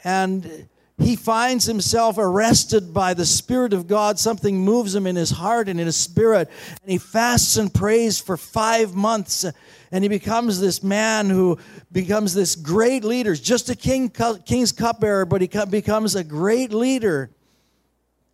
And 0.02 0.68
he 0.98 1.16
finds 1.16 1.64
himself 1.64 2.18
arrested 2.18 2.94
by 2.94 3.14
the 3.14 3.26
Spirit 3.26 3.72
of 3.72 3.88
God. 3.88 4.18
Something 4.18 4.58
moves 4.58 4.94
him 4.94 5.08
in 5.08 5.16
his 5.16 5.30
heart 5.30 5.68
and 5.68 5.80
in 5.80 5.86
his 5.86 5.96
spirit. 5.96 6.48
And 6.82 6.90
he 6.90 6.98
fasts 6.98 7.56
and 7.56 7.74
prays 7.74 8.20
for 8.20 8.36
five 8.36 8.94
months. 8.94 9.44
And 9.90 10.04
he 10.04 10.08
becomes 10.08 10.60
this 10.60 10.84
man 10.84 11.30
who 11.30 11.58
becomes 11.90 12.32
this 12.32 12.54
great 12.54 13.02
leader, 13.02 13.34
just 13.34 13.70
a 13.70 13.74
king, 13.74 14.08
king's 14.46 14.70
cupbearer, 14.70 15.24
but 15.24 15.40
he 15.40 15.48
becomes 15.68 16.14
a 16.14 16.22
great 16.22 16.72
leader 16.72 17.30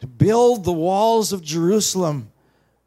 to 0.00 0.06
build 0.06 0.64
the 0.64 0.72
walls 0.72 1.32
of 1.32 1.42
Jerusalem 1.42 2.30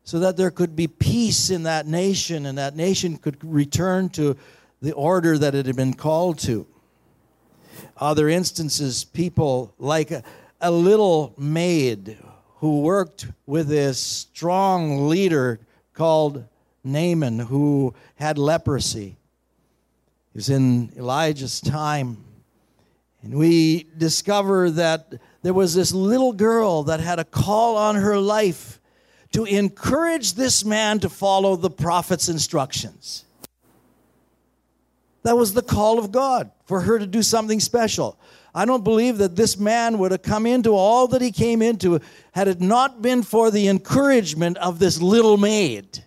so 0.04 0.20
that 0.20 0.38
there 0.38 0.52
could 0.52 0.76
be 0.76 0.88
peace 0.88 1.50
in 1.50 1.64
that 1.64 1.88
nation 1.88 2.46
and 2.46 2.60
that 2.60 2.76
nation 2.76 3.18
could 3.18 3.38
return 3.44 4.10
to 4.10 4.38
the 4.82 4.92
order 4.92 5.38
that 5.38 5.56
it 5.56 5.66
had 5.66 5.76
been 5.76 5.94
called 5.94 6.38
to 6.40 6.68
other 7.98 8.30
instances, 8.30 9.04
people 9.04 9.74
like 9.78 10.12
a, 10.12 10.24
a 10.62 10.72
little 10.72 11.34
maid 11.38 12.18
who 12.58 12.82
worked 12.82 13.28
with 13.46 13.68
this 13.68 14.00
strong 14.00 15.10
leader 15.10 15.60
called 15.94 16.46
Naaman 16.84 17.40
who 17.40 17.94
had 18.16 18.38
leprosy. 18.38 19.18
He 20.32 20.38
was 20.38 20.50
in 20.50 20.92
Elijah's 20.98 21.62
time. 21.62 22.24
And 23.22 23.36
we 23.36 23.88
discover 23.98 24.70
that 24.72 25.14
there 25.44 25.54
was 25.54 25.74
this 25.74 25.94
little 25.94 26.34
girl 26.34 26.84
that 26.84 27.00
had 27.00 27.20
a 27.20 27.24
call 27.24 27.78
on 27.78 27.96
her 27.96 28.18
life 28.18 28.80
to 29.32 29.46
encourage 29.46 30.34
this 30.34 30.64
man 30.64 31.00
to 31.00 31.10
follow 31.10 31.56
the 31.56 31.70
prophet's 31.70 32.30
instructions. 32.30 33.26
That 35.24 35.38
was 35.38 35.54
the 35.54 35.62
call 35.62 36.00
of 36.00 36.12
God 36.12 36.52
for 36.66 36.82
her 36.82 37.00
to 37.00 37.08
do 37.08 37.22
something 37.22 37.60
special. 37.60 38.20
I 38.56 38.66
don't 38.66 38.84
believe 38.84 39.18
that 39.18 39.36
this 39.36 39.58
man 39.58 39.98
would 39.98 40.12
have 40.12 40.22
come 40.22 40.46
into 40.46 40.72
all 40.72 41.08
that 41.08 41.22
he 41.22 41.32
came 41.32 41.62
into 41.62 42.00
had 42.34 42.48
it 42.48 42.62
not 42.62 43.02
been 43.02 43.24
for 43.24 43.50
the 43.50 43.68
encouragement 43.68 44.58
of 44.58 44.80
this 44.80 45.02
little 45.02 45.38
maid. 45.38 46.04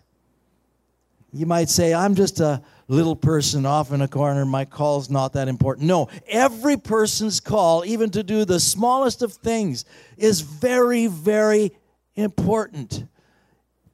You 1.33 1.47
might 1.47 1.69
say, 1.69 1.93
I'm 1.93 2.15
just 2.15 2.41
a 2.41 2.63
little 2.89 3.17
person 3.17 3.67
off 3.67 3.93
in 3.93 4.01
a 4.01 4.09
corner, 4.09 4.45
my 4.45 4.65
call's 4.65 5.11
not 5.11 5.33
that 5.33 5.49
important. 5.49 5.89
No, 5.89 6.09
every 6.29 6.77
person's 6.77 7.41
call, 7.41 7.85
even 7.85 8.11
to 8.11 8.23
do 8.23 8.45
the 8.45 8.61
smallest 8.61 9.23
of 9.23 9.33
things, 9.33 9.85
is 10.17 10.41
very, 10.41 11.09
very 11.09 11.73
important. 12.15 13.07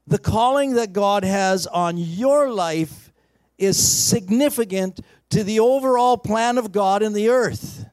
The 0.06 0.18
calling 0.18 0.74
that 0.74 0.92
God 0.92 1.24
has 1.24 1.66
on 1.66 1.96
your 1.96 2.50
life 2.50 3.01
is 3.62 3.76
significant 3.76 5.00
to 5.30 5.44
the 5.44 5.60
overall 5.60 6.16
plan 6.16 6.58
of 6.58 6.72
God 6.72 7.02
in 7.02 7.12
the 7.12 7.28
earth. 7.28 7.86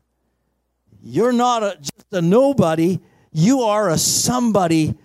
You're 1.01 1.31
not 1.31 1.63
a, 1.63 1.77
just 1.79 2.11
a 2.11 2.21
nobody, 2.21 2.99
you 3.31 3.61
are 3.61 3.89
a 3.89 3.97
somebody 3.97 4.95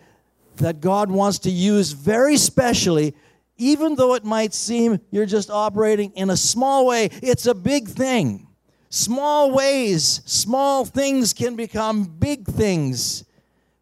that 0.57 0.81
God 0.81 1.11
wants 1.11 1.41
to 1.41 1.51
use 1.51 1.93
very 1.93 2.37
specially, 2.37 3.15
even 3.57 3.95
though 3.95 4.15
it 4.15 4.25
might 4.25 4.55
seem 4.55 5.01
you're 5.11 5.27
just 5.27 5.51
operating 5.51 6.11
in 6.13 6.31
a 6.31 6.37
small 6.37 6.87
way, 6.87 7.11
it's 7.23 7.47
a 7.47 7.55
big 7.55 7.89
thing. 7.89 8.49
Small 8.89 9.51
ways, 9.51 10.23
small 10.25 10.85
things 10.85 11.33
can 11.33 11.57
become 11.57 12.05
big 12.05 12.47
things 12.47 13.25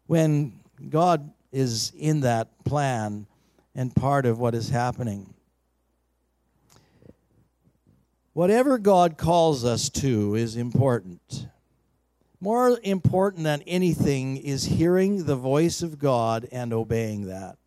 when 0.07 0.59
God 0.89 1.31
is 1.51 1.91
in 1.97 2.21
that 2.21 2.47
plan 2.65 3.27
and 3.75 3.95
part 3.95 4.25
of 4.25 4.39
what 4.39 4.55
is 4.55 4.69
happening. 4.69 5.32
Whatever 8.33 8.79
God 8.79 9.17
calls 9.17 9.63
us 9.63 9.89
to 9.89 10.35
is 10.35 10.55
important. 10.55 11.47
More 12.41 12.79
important 12.83 13.43
than 13.43 13.61
anything 13.61 14.37
is 14.37 14.65
hearing 14.65 15.25
the 15.25 15.35
voice 15.35 15.81
of 15.81 15.99
God 15.99 16.47
and 16.51 16.73
obeying 16.73 17.27
that. 17.27 17.57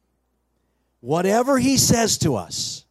Whatever 1.01 1.59
He 1.59 1.77
says 1.77 2.19
to 2.19 2.35
us, 2.35 2.85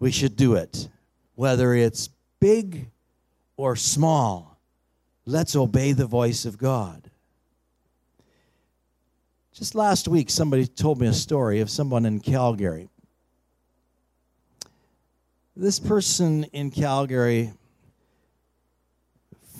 we 0.00 0.10
should 0.10 0.36
do 0.36 0.54
it. 0.54 0.88
Whether 1.36 1.72
it's 1.74 2.10
big 2.40 2.90
or 3.56 3.76
small, 3.76 4.58
let's 5.24 5.54
obey 5.54 5.92
the 5.92 6.06
voice 6.06 6.44
of 6.44 6.58
God. 6.58 7.10
Just 9.52 9.76
last 9.76 10.08
week, 10.08 10.30
somebody 10.30 10.66
told 10.66 11.00
me 11.00 11.06
a 11.06 11.12
story 11.12 11.60
of 11.60 11.70
someone 11.70 12.04
in 12.04 12.18
Calgary 12.18 12.88
this 15.56 15.78
person 15.78 16.44
in 16.52 16.70
Calgary, 16.70 17.52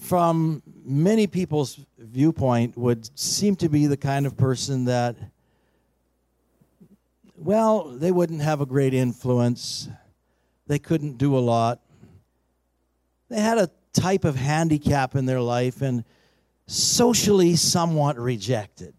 from 0.02 0.62
many 0.84 1.26
people's 1.26 1.78
viewpoint, 1.98 2.76
would 2.76 3.16
seem 3.18 3.56
to 3.56 3.68
be 3.68 3.86
the 3.86 3.96
kind 3.96 4.26
of 4.26 4.36
person 4.36 4.86
that, 4.86 5.16
well, 7.36 7.84
they 7.84 8.12
wouldn't 8.12 8.42
have 8.42 8.60
a 8.60 8.66
great 8.66 8.92
influence. 8.92 9.88
They 10.66 10.78
couldn't 10.78 11.16
do 11.18 11.36
a 11.36 11.40
lot. 11.40 11.80
They 13.28 13.40
had 13.40 13.58
a 13.58 13.70
type 13.92 14.24
of 14.24 14.36
handicap 14.36 15.14
in 15.14 15.26
their 15.26 15.40
life 15.40 15.80
and 15.80 16.04
socially 16.66 17.56
somewhat 17.56 18.18
rejected 18.18 18.94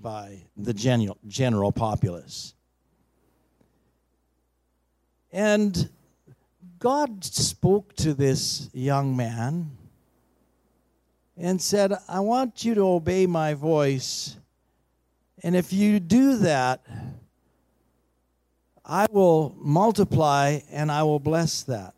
by 0.00 0.42
the 0.56 0.74
general, 0.74 1.16
general 1.28 1.70
populace. 1.70 2.54
And 5.32 5.88
God 6.78 7.24
spoke 7.24 7.94
to 7.96 8.12
this 8.12 8.68
young 8.74 9.16
man 9.16 9.70
and 11.38 11.60
said, 11.60 11.94
I 12.06 12.20
want 12.20 12.64
you 12.64 12.74
to 12.74 12.82
obey 12.82 13.26
my 13.26 13.54
voice. 13.54 14.36
And 15.42 15.56
if 15.56 15.72
you 15.72 16.00
do 16.00 16.36
that, 16.38 16.84
I 18.84 19.06
will 19.10 19.54
multiply 19.58 20.60
and 20.70 20.92
I 20.92 21.02
will 21.04 21.20
bless 21.20 21.62
that. 21.62 21.94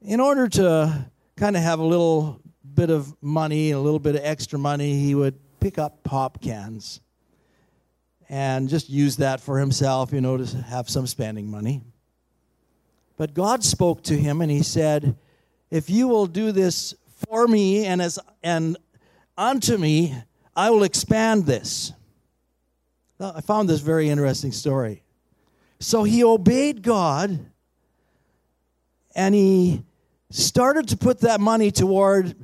In 0.00 0.18
order 0.18 0.48
to 0.48 1.06
kind 1.36 1.56
of 1.56 1.62
have 1.62 1.78
a 1.78 1.84
little 1.84 2.40
bit 2.74 2.90
of 2.90 3.14
money, 3.22 3.70
a 3.70 3.78
little 3.78 4.00
bit 4.00 4.16
of 4.16 4.22
extra 4.24 4.58
money, 4.58 4.98
he 4.98 5.14
would 5.14 5.38
pick 5.60 5.78
up 5.78 6.02
pop 6.02 6.40
cans 6.40 7.01
and 8.32 8.70
just 8.70 8.88
use 8.88 9.18
that 9.18 9.42
for 9.42 9.58
himself, 9.58 10.10
you 10.10 10.22
know, 10.22 10.38
to 10.38 10.56
have 10.62 10.88
some 10.88 11.06
spending 11.06 11.50
money. 11.50 11.82
But 13.18 13.34
God 13.34 13.62
spoke 13.62 14.02
to 14.04 14.16
him 14.16 14.40
and 14.40 14.50
he 14.50 14.62
said, 14.62 15.16
If 15.70 15.90
you 15.90 16.08
will 16.08 16.24
do 16.24 16.50
this 16.50 16.94
for 17.28 17.46
me 17.46 17.84
and 17.84 18.00
as 18.00 18.18
and 18.42 18.78
unto 19.36 19.76
me, 19.76 20.16
I 20.56 20.70
will 20.70 20.82
expand 20.82 21.44
this. 21.44 21.92
I 23.20 23.42
found 23.42 23.68
this 23.68 23.80
very 23.80 24.08
interesting 24.08 24.50
story. 24.50 25.02
So 25.78 26.02
he 26.02 26.24
obeyed 26.24 26.82
God 26.82 27.38
and 29.14 29.34
he 29.34 29.84
started 30.30 30.88
to 30.88 30.96
put 30.96 31.20
that 31.20 31.38
money 31.38 31.70
toward 31.70 32.34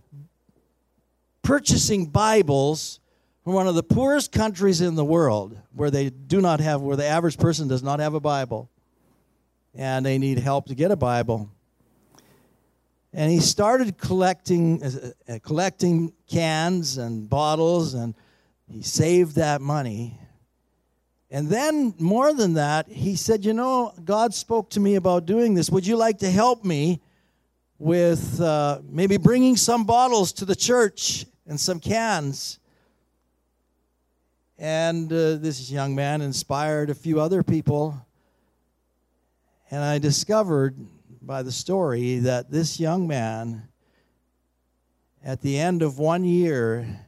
purchasing 1.40 2.04
Bibles 2.04 3.00
from 3.48 3.54
one 3.54 3.66
of 3.66 3.74
the 3.74 3.82
poorest 3.82 4.30
countries 4.30 4.82
in 4.82 4.94
the 4.94 5.02
world 5.02 5.58
where 5.74 5.90
they 5.90 6.10
do 6.10 6.38
not 6.38 6.60
have, 6.60 6.82
where 6.82 6.96
the 6.98 7.06
average 7.06 7.38
person 7.38 7.66
does 7.66 7.82
not 7.82 7.98
have 7.98 8.12
a 8.12 8.20
Bible 8.20 8.68
and 9.74 10.04
they 10.04 10.18
need 10.18 10.38
help 10.38 10.66
to 10.66 10.74
get 10.74 10.90
a 10.90 10.96
Bible. 10.96 11.48
And 13.10 13.32
he 13.32 13.40
started 13.40 13.96
collecting, 13.96 14.82
uh, 14.82 15.12
uh, 15.26 15.38
collecting 15.42 16.12
cans 16.28 16.98
and 16.98 17.26
bottles, 17.30 17.94
and 17.94 18.14
he 18.70 18.82
saved 18.82 19.36
that 19.36 19.62
money. 19.62 20.20
And 21.30 21.48
then, 21.48 21.94
more 21.98 22.34
than 22.34 22.52
that, 22.52 22.86
he 22.86 23.16
said, 23.16 23.46
You 23.46 23.54
know, 23.54 23.94
God 24.04 24.34
spoke 24.34 24.68
to 24.72 24.80
me 24.80 24.96
about 24.96 25.24
doing 25.24 25.54
this. 25.54 25.70
Would 25.70 25.86
you 25.86 25.96
like 25.96 26.18
to 26.18 26.30
help 26.30 26.66
me 26.66 27.00
with 27.78 28.42
uh, 28.42 28.82
maybe 28.84 29.16
bringing 29.16 29.56
some 29.56 29.84
bottles 29.84 30.34
to 30.34 30.44
the 30.44 30.54
church 30.54 31.24
and 31.46 31.58
some 31.58 31.80
cans? 31.80 32.58
And 34.58 35.12
uh, 35.12 35.36
this 35.36 35.70
young 35.70 35.94
man 35.94 36.20
inspired 36.20 36.90
a 36.90 36.94
few 36.94 37.20
other 37.20 37.44
people. 37.44 37.94
And 39.70 39.84
I 39.84 39.98
discovered 39.98 40.76
by 41.22 41.42
the 41.42 41.52
story 41.52 42.18
that 42.20 42.50
this 42.50 42.80
young 42.80 43.06
man, 43.06 43.68
at 45.22 45.42
the 45.42 45.58
end 45.58 45.82
of 45.82 45.98
one 45.98 46.24
year, 46.24 47.04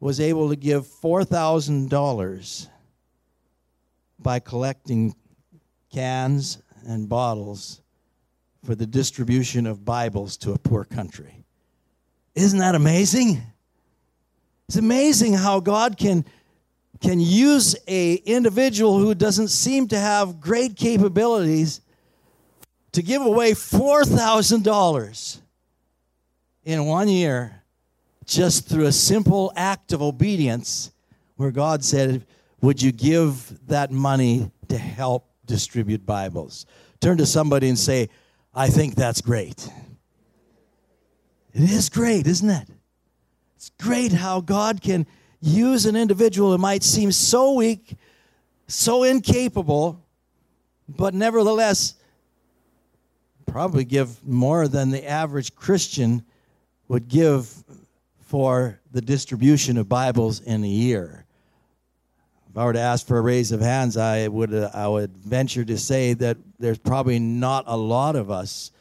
was 0.00 0.20
able 0.20 0.50
to 0.50 0.56
give 0.56 0.86
$4,000 0.86 2.68
by 4.18 4.38
collecting 4.38 5.14
cans 5.90 6.58
and 6.86 7.08
bottles 7.08 7.80
for 8.64 8.74
the 8.74 8.86
distribution 8.86 9.66
of 9.66 9.84
Bibles 9.84 10.36
to 10.38 10.52
a 10.52 10.58
poor 10.58 10.84
country. 10.84 11.44
Isn't 12.34 12.58
that 12.58 12.74
amazing? 12.74 13.42
It's 14.68 14.76
amazing 14.76 15.34
how 15.34 15.60
God 15.60 15.96
can 15.96 16.24
can 17.00 17.20
use 17.20 17.76
a 17.86 18.14
individual 18.14 18.98
who 18.98 19.14
doesn't 19.14 19.48
seem 19.48 19.88
to 19.88 19.98
have 19.98 20.40
great 20.40 20.76
capabilities 20.76 21.82
to 22.92 23.02
give 23.02 23.20
away 23.20 23.52
$4,000 23.52 25.40
in 26.64 26.84
one 26.86 27.08
year 27.08 27.62
just 28.24 28.68
through 28.68 28.86
a 28.86 28.92
simple 28.92 29.52
act 29.54 29.92
of 29.92 30.00
obedience 30.00 30.92
where 31.36 31.50
God 31.50 31.84
said, 31.84 32.24
Would 32.62 32.80
you 32.80 32.92
give 32.92 33.66
that 33.66 33.90
money 33.90 34.50
to 34.68 34.78
help 34.78 35.28
distribute 35.44 36.06
Bibles? 36.06 36.64
Turn 37.00 37.18
to 37.18 37.26
somebody 37.26 37.68
and 37.68 37.78
say, 37.78 38.08
I 38.54 38.68
think 38.68 38.94
that's 38.94 39.20
great. 39.20 39.68
It 41.52 41.70
is 41.70 41.90
great, 41.90 42.26
isn't 42.26 42.48
it? 42.48 42.68
It's 43.64 43.72
great 43.82 44.12
how 44.12 44.42
God 44.42 44.82
can 44.82 45.06
use 45.40 45.86
an 45.86 45.96
individual 45.96 46.52
who 46.52 46.58
might 46.58 46.82
seem 46.82 47.10
so 47.10 47.54
weak, 47.54 47.96
so 48.66 49.04
incapable, 49.04 50.04
but 50.86 51.14
nevertheless 51.14 51.94
probably 53.46 53.86
give 53.86 54.22
more 54.22 54.68
than 54.68 54.90
the 54.90 55.08
average 55.08 55.54
Christian 55.54 56.26
would 56.88 57.08
give 57.08 57.64
for 58.26 58.80
the 58.92 59.00
distribution 59.00 59.78
of 59.78 59.88
Bibles 59.88 60.40
in 60.40 60.62
a 60.62 60.68
year. 60.68 61.24
If 62.50 62.58
I 62.58 62.66
were 62.66 62.74
to 62.74 62.80
ask 62.80 63.06
for 63.06 63.16
a 63.16 63.22
raise 63.22 63.50
of 63.50 63.62
hands, 63.62 63.96
I 63.96 64.28
would, 64.28 64.52
uh, 64.52 64.72
I 64.74 64.88
would 64.88 65.16
venture 65.16 65.64
to 65.64 65.78
say 65.78 66.12
that 66.12 66.36
there's 66.58 66.76
probably 66.76 67.18
not 67.18 67.64
a 67.66 67.78
lot 67.78 68.14
of 68.14 68.30
us 68.30 68.72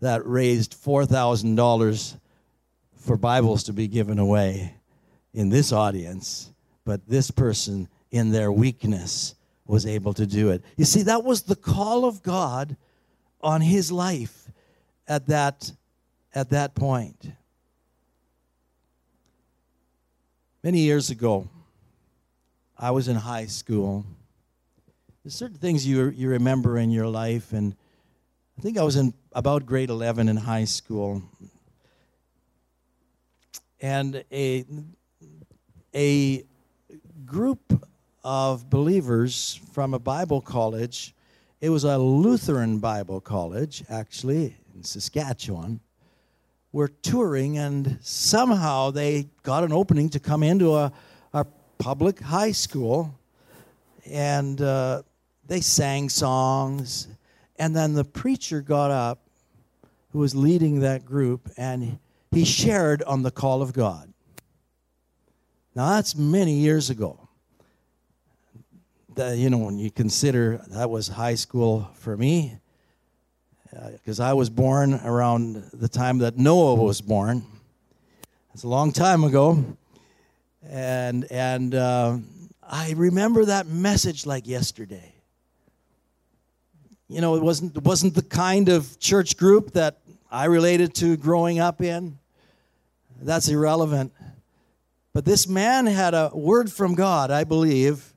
that 0.00 0.26
raised 0.26 0.82
$4,000 0.82 2.16
for 3.00 3.16
Bibles 3.16 3.64
to 3.64 3.72
be 3.72 3.88
given 3.88 4.18
away 4.18 4.74
in 5.32 5.48
this 5.48 5.72
audience, 5.72 6.52
but 6.84 7.08
this 7.08 7.30
person, 7.30 7.88
in 8.10 8.30
their 8.30 8.52
weakness, 8.52 9.34
was 9.66 9.86
able 9.86 10.12
to 10.14 10.26
do 10.26 10.50
it. 10.50 10.62
You 10.76 10.84
see, 10.84 11.02
that 11.02 11.24
was 11.24 11.42
the 11.42 11.56
call 11.56 12.04
of 12.04 12.22
God 12.22 12.76
on 13.40 13.60
his 13.60 13.90
life 13.90 14.50
at 15.08 15.26
that, 15.28 15.72
at 16.34 16.50
that 16.50 16.74
point. 16.74 17.32
Many 20.62 20.80
years 20.80 21.08
ago, 21.08 21.48
I 22.76 22.90
was 22.90 23.08
in 23.08 23.16
high 23.16 23.46
school. 23.46 24.04
There's 25.24 25.34
certain 25.34 25.56
things 25.56 25.86
you, 25.86 26.08
you 26.10 26.28
remember 26.28 26.76
in 26.76 26.90
your 26.90 27.06
life, 27.06 27.52
and 27.52 27.74
I 28.58 28.62
think 28.62 28.76
I 28.76 28.82
was 28.82 28.96
in 28.96 29.14
about 29.32 29.64
grade 29.64 29.88
11 29.88 30.28
in 30.28 30.36
high 30.36 30.64
school. 30.64 31.22
And 33.80 34.24
a, 34.30 34.64
a 35.94 36.44
group 37.24 37.86
of 38.22 38.68
believers 38.68 39.58
from 39.72 39.94
a 39.94 39.98
Bible 39.98 40.42
college, 40.42 41.14
it 41.60 41.70
was 41.70 41.84
a 41.84 41.96
Lutheran 41.96 42.78
Bible 42.78 43.20
college, 43.20 43.82
actually, 43.88 44.56
in 44.74 44.82
Saskatchewan, 44.82 45.80
were 46.72 46.88
touring, 46.88 47.56
and 47.56 47.98
somehow 48.02 48.90
they 48.90 49.28
got 49.42 49.64
an 49.64 49.72
opening 49.72 50.10
to 50.10 50.20
come 50.20 50.42
into 50.42 50.74
a, 50.74 50.92
a 51.32 51.46
public 51.78 52.20
high 52.20 52.52
school. 52.52 53.18
And 54.06 54.60
uh, 54.60 55.02
they 55.46 55.60
sang 55.60 56.08
songs. 56.08 57.08
And 57.56 57.74
then 57.74 57.94
the 57.94 58.04
preacher 58.04 58.60
got 58.60 58.90
up, 58.90 59.20
who 60.12 60.18
was 60.18 60.34
leading 60.34 60.80
that 60.80 61.04
group, 61.04 61.50
and 61.56 61.98
he 62.30 62.44
shared 62.44 63.02
on 63.02 63.22
the 63.22 63.30
call 63.30 63.62
of 63.62 63.72
God. 63.72 64.12
Now, 65.74 65.90
that's 65.90 66.14
many 66.16 66.54
years 66.54 66.90
ago. 66.90 67.28
The, 69.14 69.36
you 69.36 69.50
know, 69.50 69.58
when 69.58 69.78
you 69.78 69.90
consider 69.90 70.64
that 70.68 70.90
was 70.90 71.08
high 71.08 71.34
school 71.34 71.90
for 71.94 72.16
me, 72.16 72.58
because 73.70 74.20
uh, 74.20 74.24
I 74.24 74.32
was 74.32 74.50
born 74.50 74.94
around 74.94 75.62
the 75.72 75.88
time 75.88 76.18
that 76.18 76.36
Noah 76.36 76.74
was 76.74 77.00
born. 77.00 77.44
It's 78.52 78.64
a 78.64 78.68
long 78.68 78.92
time 78.92 79.22
ago. 79.22 79.64
And, 80.68 81.30
and 81.30 81.74
uh, 81.74 82.18
I 82.62 82.92
remember 82.96 83.44
that 83.44 83.68
message 83.68 84.26
like 84.26 84.46
yesterday. 84.46 85.14
You 87.08 87.20
know, 87.20 87.36
it 87.36 87.42
wasn't, 87.42 87.76
it 87.76 87.84
wasn't 87.84 88.14
the 88.14 88.22
kind 88.22 88.68
of 88.68 88.98
church 88.98 89.36
group 89.36 89.72
that 89.72 89.99
I 90.30 90.44
related 90.44 90.94
to 90.96 91.16
growing 91.16 91.58
up 91.58 91.80
in. 91.80 92.18
That's 93.20 93.48
irrelevant. 93.48 94.12
But 95.12 95.24
this 95.24 95.48
man 95.48 95.86
had 95.86 96.14
a 96.14 96.30
word 96.32 96.70
from 96.70 96.94
God, 96.94 97.30
I 97.30 97.44
believe, 97.44 98.14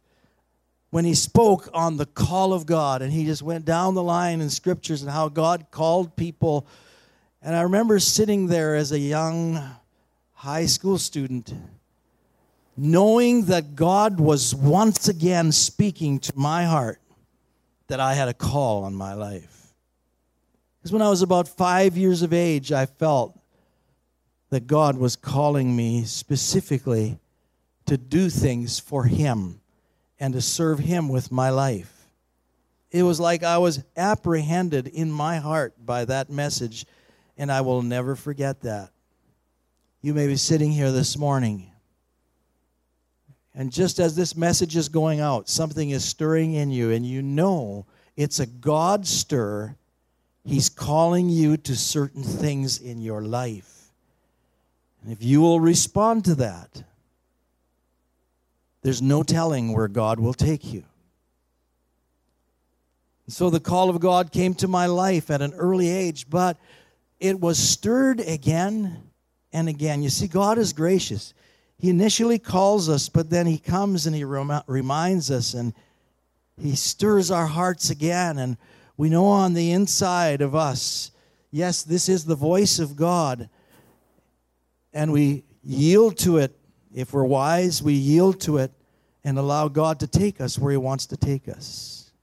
when 0.91 1.06
he 1.06 1.15
spoke 1.15 1.69
on 1.73 1.97
the 1.97 2.06
call 2.06 2.54
of 2.54 2.67
God. 2.67 3.02
And 3.02 3.12
he 3.12 3.26
just 3.26 3.41
went 3.41 3.65
down 3.65 3.95
the 3.95 4.04
line 4.04 4.41
in 4.41 4.49
scriptures 4.49 5.02
and 5.02 5.10
how 5.10 5.28
God 5.28 5.67
called 5.71 6.15
people. 6.15 6.67
And 7.41 7.56
I 7.56 7.62
remember 7.62 7.99
sitting 7.99 8.47
there 8.47 8.76
as 8.76 8.91
a 8.91 8.99
young 8.99 9.60
high 10.34 10.67
school 10.67 10.99
student, 10.99 11.52
knowing 12.78 13.45
that 13.45 13.76
God 13.76 14.19
was 14.19 14.54
once 14.54 15.08
again 15.08 15.52
speaking 15.52 16.19
to 16.19 16.34
my 16.36 16.65
heart 16.65 17.02
that 17.88 17.99
I 17.99 18.13
had 18.13 18.28
a 18.28 18.34
call 18.34 18.84
on 18.84 18.93
my 18.93 19.13
life. 19.13 19.62
Because 20.84 20.91
when 20.91 21.02
I 21.02 21.10
was 21.10 21.22
about 21.22 21.48
five 21.48 21.96
years 21.96 22.24
of 22.24 22.34
age, 22.34 22.74
I 22.74 22.88
felt 22.88 23.39
that 24.50 24.67
God 24.67 24.98
was 24.98 25.15
calling 25.15 25.74
me 25.74 26.04
specifically 26.04 27.19
to 27.86 27.96
do 27.96 28.30
things 28.30 28.80
for 28.80 29.06
Him 29.06 29.62
and 30.19 30.34
to 30.34 30.41
serve 30.41 30.80
Him 30.80 31.08
with 31.08 31.32
my 31.32 31.52
life. 31.52 32.10
It 32.91 33.04
was 33.04 33.17
like 33.17 33.43
I 33.43 33.60
was 33.60 33.82
apprehended 33.96 34.88
in 34.88 35.10
my 35.10 35.38
heart 35.38 35.74
by 35.86 36.04
that 36.04 36.30
message, 36.30 36.86
and 37.38 37.50
I 37.50 37.62
will 37.62 37.82
never 37.82 38.13
forget 38.17 38.60
that. 38.63 38.91
You 40.02 40.13
may 40.13 40.28
be 40.28 40.36
sitting 40.36 40.74
here 40.74 40.91
this 40.91 41.17
morning, 41.17 41.72
and 43.56 43.72
just 43.72 44.00
as 44.00 44.17
this 44.17 44.36
message 44.36 44.76
is 44.76 44.89
going 44.89 45.22
out, 45.22 45.48
something 45.48 45.91
is 45.91 46.04
stirring 46.04 46.56
in 46.56 46.72
you, 46.72 46.91
and 46.91 47.06
you 47.06 47.22
know 47.22 47.86
it's 48.17 48.41
a 48.41 48.46
God 48.46 49.08
stir. 49.08 49.78
He's 50.45 50.69
calling 50.69 51.29
you 51.29 51.58
to 51.58 51.75
certain 51.75 52.23
things 52.23 52.79
in 52.79 53.01
your 53.01 53.21
life. 53.21 53.91
And 55.01 55.12
if 55.12 55.23
you 55.23 55.41
will 55.41 55.60
respond 55.60 56.25
to 56.25 56.36
that, 56.36 56.84
there's 58.82 59.01
no 59.01 59.23
telling 59.23 59.73
where 59.73 59.88
God 59.88 60.19
will 60.19 60.34
take 60.34 60.73
you. 60.73 60.84
So 63.29 63.49
the 63.49 63.62
call 63.62 63.89
of 63.89 64.01
God 64.01 64.34
came 64.34 64.53
to 64.56 64.67
my 64.67 64.86
life 64.86 65.32
at 65.32 65.41
an 65.41 65.53
early 65.53 65.89
age, 65.89 66.29
but 66.29 66.58
it 67.21 67.39
was 67.39 67.58
stirred 67.58 68.19
again 68.19 69.01
and 69.53 69.69
again. 69.69 70.03
You 70.03 70.10
see, 70.10 70.27
God 70.27 70.58
is 70.58 70.73
gracious. 70.73 71.34
He 71.77 71.89
initially 71.89 72.38
calls 72.38 72.89
us, 72.89 73.08
but 73.08 73.29
then 73.29 73.45
He 73.45 73.58
comes 73.58 74.06
and 74.06 74.15
He 74.15 74.25
reminds 74.25 75.32
us 75.32 75.53
and 75.53 75.73
He 76.62 76.75
stirs 76.75 77.32
our 77.32 77.47
hearts 77.47 77.89
again. 77.89 78.38
And 78.38 78.58
we 79.04 79.10
know 79.10 79.26
on 79.26 79.54
the 79.54 79.74
inside 79.74 80.42
of 80.42 80.56
us, 80.56 81.12
yes, 81.52 81.84
this 81.84 82.08
is 82.08 82.24
the 82.24 82.38
voice 82.38 82.80
of 82.80 82.96
God 82.96 83.50
and 84.94 85.12
we 85.12 85.44
yield 85.62 86.18
to 86.20 86.38
it. 86.38 86.56
If 86.96 87.12
we're 87.12 87.26
wise, 87.26 87.84
we 87.84 87.96
yield 87.96 88.39
to 88.44 88.60
it 88.60 88.72
and 89.26 89.38
allow 89.38 89.68
God 89.68 90.00
to 90.00 90.08
take 90.08 90.39
us 90.39 90.58
where 90.58 90.72
He 90.72 90.78
wants 90.78 91.06
to 91.08 91.18
take 91.18 91.50
us. 91.50 92.13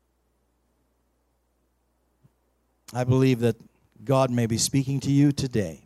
I 2.94 3.04
believe 3.04 3.40
that 3.40 3.56
God 4.02 4.30
may 4.30 4.46
be 4.46 4.56
speaking 4.56 5.00
to 5.00 5.10
you 5.10 5.32
today 5.32 5.84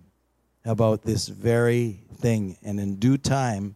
about 0.65 1.03
this 1.03 1.27
very 1.27 2.05
thing, 2.19 2.57
and 2.63 2.79
in 2.79 3.01
due 3.01 3.19
time, 3.19 3.75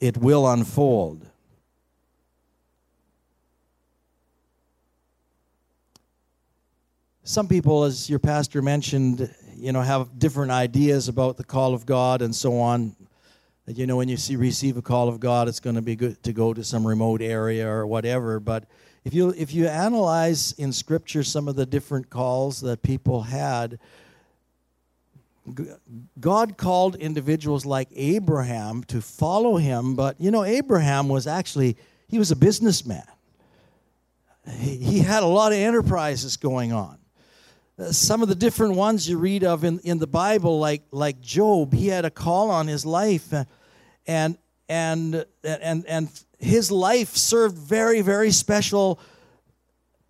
it 0.00 0.16
will 0.16 0.50
unfold. 0.50 1.30
Some 7.28 7.46
people, 7.46 7.84
as 7.84 8.08
your 8.08 8.20
pastor 8.20 8.62
mentioned, 8.62 9.30
you 9.54 9.70
know, 9.70 9.82
have 9.82 10.18
different 10.18 10.50
ideas 10.50 11.08
about 11.08 11.36
the 11.36 11.44
call 11.44 11.74
of 11.74 11.84
God 11.84 12.22
and 12.22 12.34
so 12.34 12.58
on. 12.58 12.96
You 13.66 13.86
know, 13.86 13.98
when 13.98 14.08
you 14.08 14.16
see 14.16 14.36
receive 14.36 14.78
a 14.78 14.82
call 14.82 15.10
of 15.10 15.20
God, 15.20 15.46
it's 15.46 15.60
going 15.60 15.76
to 15.76 15.82
be 15.82 15.94
good 15.94 16.22
to 16.22 16.32
go 16.32 16.54
to 16.54 16.64
some 16.64 16.86
remote 16.86 17.20
area 17.20 17.68
or 17.68 17.86
whatever. 17.86 18.40
But 18.40 18.64
if 19.04 19.12
you 19.12 19.34
if 19.36 19.52
you 19.52 19.68
analyze 19.68 20.52
in 20.52 20.72
Scripture 20.72 21.22
some 21.22 21.48
of 21.48 21.56
the 21.56 21.66
different 21.66 22.08
calls 22.08 22.62
that 22.62 22.80
people 22.80 23.24
had, 23.24 23.78
God 26.18 26.56
called 26.56 26.96
individuals 26.96 27.66
like 27.66 27.88
Abraham 27.94 28.84
to 28.84 29.02
follow 29.02 29.58
him, 29.58 29.96
but 29.96 30.18
you 30.18 30.30
know, 30.30 30.44
Abraham 30.44 31.10
was 31.10 31.26
actually, 31.26 31.76
he 32.08 32.18
was 32.18 32.30
a 32.30 32.36
businessman. 32.36 33.04
He, 34.50 34.76
he 34.76 34.98
had 35.00 35.22
a 35.22 35.26
lot 35.26 35.52
of 35.52 35.58
enterprises 35.58 36.38
going 36.38 36.72
on. 36.72 36.98
Some 37.90 38.22
of 38.22 38.28
the 38.28 38.34
different 38.34 38.74
ones 38.74 39.08
you 39.08 39.18
read 39.18 39.44
of 39.44 39.64
in, 39.64 39.78
in 39.80 39.98
the 39.98 40.06
Bible, 40.06 40.58
like, 40.58 40.82
like 40.90 41.20
Job, 41.20 41.72
he 41.72 41.88
had 41.88 42.04
a 42.04 42.10
call 42.10 42.50
on 42.50 42.66
his 42.66 42.84
life, 42.84 43.32
uh, 43.32 43.44
and, 44.06 44.36
and, 44.68 45.24
and, 45.44 45.86
and 45.86 46.08
his 46.38 46.70
life 46.70 47.16
served 47.16 47.56
very, 47.56 48.00
very 48.00 48.32
special 48.32 48.98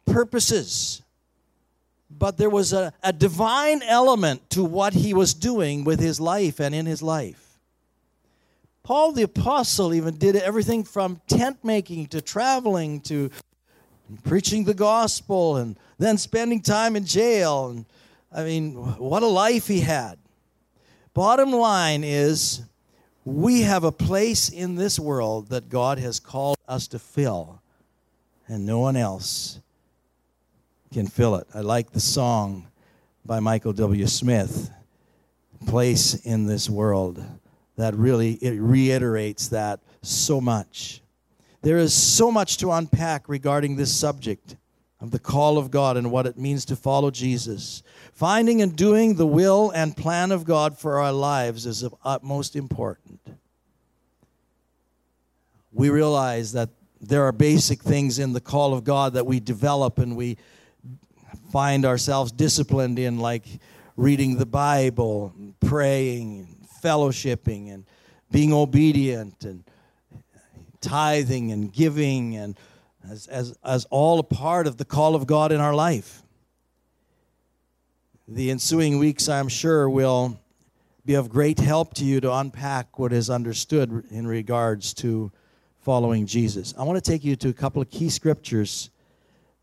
purposes 0.07 1.03
but 2.11 2.37
there 2.37 2.51
was 2.51 2.73
a, 2.73 2.93
a 3.03 3.13
divine 3.13 3.83
element 3.83 4.49
to 4.51 4.65
what 4.65 4.93
he 4.95 5.15
was 5.15 5.35
doing 5.35 5.85
with 5.85 6.01
his 6.01 6.21
life 6.21 6.61
and 6.61 6.75
in 6.75 6.87
his 6.87 7.03
life. 7.03 7.59
Paul 8.83 9.13
the 9.13 9.23
Apostle 9.23 9.93
even 9.93 10.17
did 10.17 10.35
everything 10.35 10.85
from 10.85 11.21
tent 11.27 11.63
making 11.63 12.07
to 12.09 12.23
traveling 12.23 13.01
to 13.03 13.31
preaching 14.25 14.65
the 14.65 14.75
gospel 14.75 15.57
and 15.57 15.79
then 15.99 16.19
spending 16.19 16.61
time 16.61 16.97
in 16.97 17.05
jail. 17.05 17.69
And 17.69 17.85
I 18.33 18.45
mean, 18.45 18.75
what 18.75 19.23
a 19.23 19.27
life 19.27 19.67
he 19.67 19.81
had. 19.81 20.19
Bottom 21.15 21.53
line 21.53 22.05
is, 22.05 22.63
we 23.25 23.63
have 23.63 23.85
a 23.85 23.93
place 23.93 24.49
in 24.49 24.77
this 24.77 24.99
world 24.99 25.49
that 25.49 25.69
God 25.69 25.99
has 25.99 26.21
called 26.21 26.57
us 26.67 26.89
to 26.89 26.99
fill, 26.99 27.61
and 28.47 28.65
no 28.65 28.79
one 28.79 28.97
else 28.97 29.61
can 30.93 31.07
fill 31.07 31.35
it. 31.37 31.47
I 31.55 31.61
like 31.61 31.91
the 31.91 32.01
song 32.01 32.69
by 33.27 33.41
Michael 33.41 33.73
W. 33.75 34.07
Smith, 34.07 34.71
Place 35.67 36.15
in 36.15 36.47
This 36.47 36.71
World, 36.71 37.23
that 37.77 37.95
really 37.95 38.35
it 38.35 38.59
reiterates 38.59 39.49
that 39.49 39.81
so 40.01 40.41
much. 40.41 41.03
There 41.69 41.77
is 41.77 41.93
so 41.93 42.33
much 42.33 42.57
to 42.59 42.73
unpack 42.73 43.29
regarding 43.29 43.77
this 43.77 43.95
subject 43.95 44.57
of 45.03 45.11
the 45.11 45.19
call 45.19 45.59
of 45.59 45.71
God 45.71 45.99
and 45.99 46.11
what 46.11 46.25
it 46.27 46.39
means 46.39 46.65
to 46.65 46.77
follow 46.77 47.11
Jesus. 47.11 47.83
Finding 48.15 48.63
and 48.63 48.75
doing 48.75 49.17
the 49.17 49.27
will 49.27 49.71
and 49.73 49.95
plan 49.95 50.33
of 50.33 50.47
God 50.47 50.79
for 50.79 50.99
our 50.99 51.13
lives 51.13 51.67
is 51.67 51.83
of 51.83 51.95
utmost 52.03 52.57
important. 52.57 53.21
We 55.71 55.91
realize 55.91 56.53
that 56.53 56.71
there 57.03 57.25
are 57.25 57.33
basic 57.33 57.83
things 57.83 58.19
in 58.19 58.33
the 58.33 58.41
call 58.41 58.73
of 58.73 58.83
God 58.83 59.13
that 59.13 59.27
we 59.27 59.39
develop 59.39 59.99
and 59.99 60.17
we 60.17 60.39
find 61.53 61.85
ourselves 61.85 62.33
disciplined 62.33 62.99
in, 62.99 63.19
like 63.19 63.45
reading 63.95 64.39
the 64.39 64.47
Bible, 64.47 65.35
praying, 65.61 66.49
fellowshipping, 66.83 67.71
and 67.75 67.85
being 68.31 68.55
obedient, 68.55 69.45
and 69.45 69.65
tithing 70.81 71.53
and 71.53 71.73
giving, 71.73 72.37
and 72.37 72.59
as, 73.09 73.27
as, 73.27 73.57
as 73.65 73.85
all 73.91 74.19
a 74.19 74.23
part 74.25 74.67
of 74.67 74.77
the 74.77 74.85
call 74.85 75.15
of 75.15 75.27
God 75.27 75.53
in 75.53 75.61
our 75.61 75.75
life. 75.75 76.23
The 78.27 78.51
ensuing 78.51 78.99
weeks, 78.99 79.29
I'm 79.29 79.49
sure, 79.49 79.89
will 79.89 80.39
be 81.05 81.15
of 81.15 81.31
great 81.31 81.59
help 81.59 81.95
to 81.95 82.05
you 82.05 82.21
to 82.21 82.33
unpack 82.33 82.99
what 82.99 83.13
is 83.13 83.31
understood 83.31 84.05
in 84.11 84.27
regards 84.27 84.93
to 84.95 85.33
following 85.81 86.27
Jesus. 86.27 86.75
I 86.79 86.83
want 86.83 87.03
to 87.03 87.11
take 87.11 87.25
you 87.25 87.35
to 87.37 87.49
a 87.49 87.55
couple 87.55 87.81
of 87.81 87.89
key 87.89 88.11
scriptures 88.11 88.91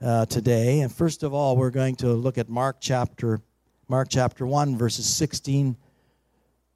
uh, 0.01 0.25
today. 0.25 0.81
And 0.81 0.91
first 0.91 1.21
of 1.21 1.33
all, 1.33 1.55
we're 1.55 1.69
going 1.69 1.95
to 1.97 2.07
look 2.07 2.37
at 2.37 2.49
Mark 2.49 2.77
chapter 2.79 3.41
Mark 3.87 4.07
chapter 4.09 4.47
1 4.47 4.77
verses 4.77 5.05
16 5.05 5.77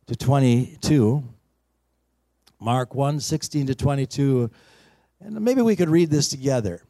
to 0.06 0.16
22. 0.16 1.24
Mark 2.60 2.94
1 2.94 3.20
16 3.20 3.68
to 3.68 3.76
22. 3.76 4.52
And 5.22 5.42
maybe 5.42 5.62
we 5.62 5.76
could 5.76 5.90
read 5.90 6.10
this 6.10 6.28
together. 6.28 6.82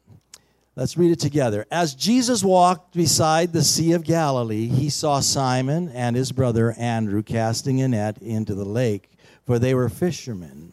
Let's 0.76 0.96
read 0.96 1.10
it 1.10 1.20
together. 1.20 1.66
As 1.70 1.94
Jesus 1.94 2.44
walked 2.44 2.94
beside 2.94 3.52
the 3.52 3.62
Sea 3.62 3.92
of 3.92 4.04
Galilee, 4.04 4.66
he 4.66 4.88
saw 4.88 5.20
Simon 5.20 5.88
and 5.90 6.14
his 6.14 6.32
brother 6.32 6.72
Andrew 6.78 7.22
casting 7.22 7.82
a 7.82 7.88
net 7.88 8.22
into 8.22 8.54
the 8.54 8.64
lake, 8.64 9.10
for 9.44 9.58
they 9.58 9.74
were 9.74 9.88
fishermen. 9.88 10.72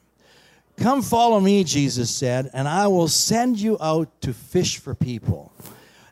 Come 0.77 1.01
follow 1.01 1.39
me, 1.39 1.63
Jesus 1.63 2.11
said, 2.11 2.51
and 2.53 2.67
I 2.67 2.87
will 2.87 3.07
send 3.07 3.59
you 3.59 3.77
out 3.81 4.21
to 4.21 4.33
fish 4.33 4.77
for 4.77 4.93
people. 4.93 5.51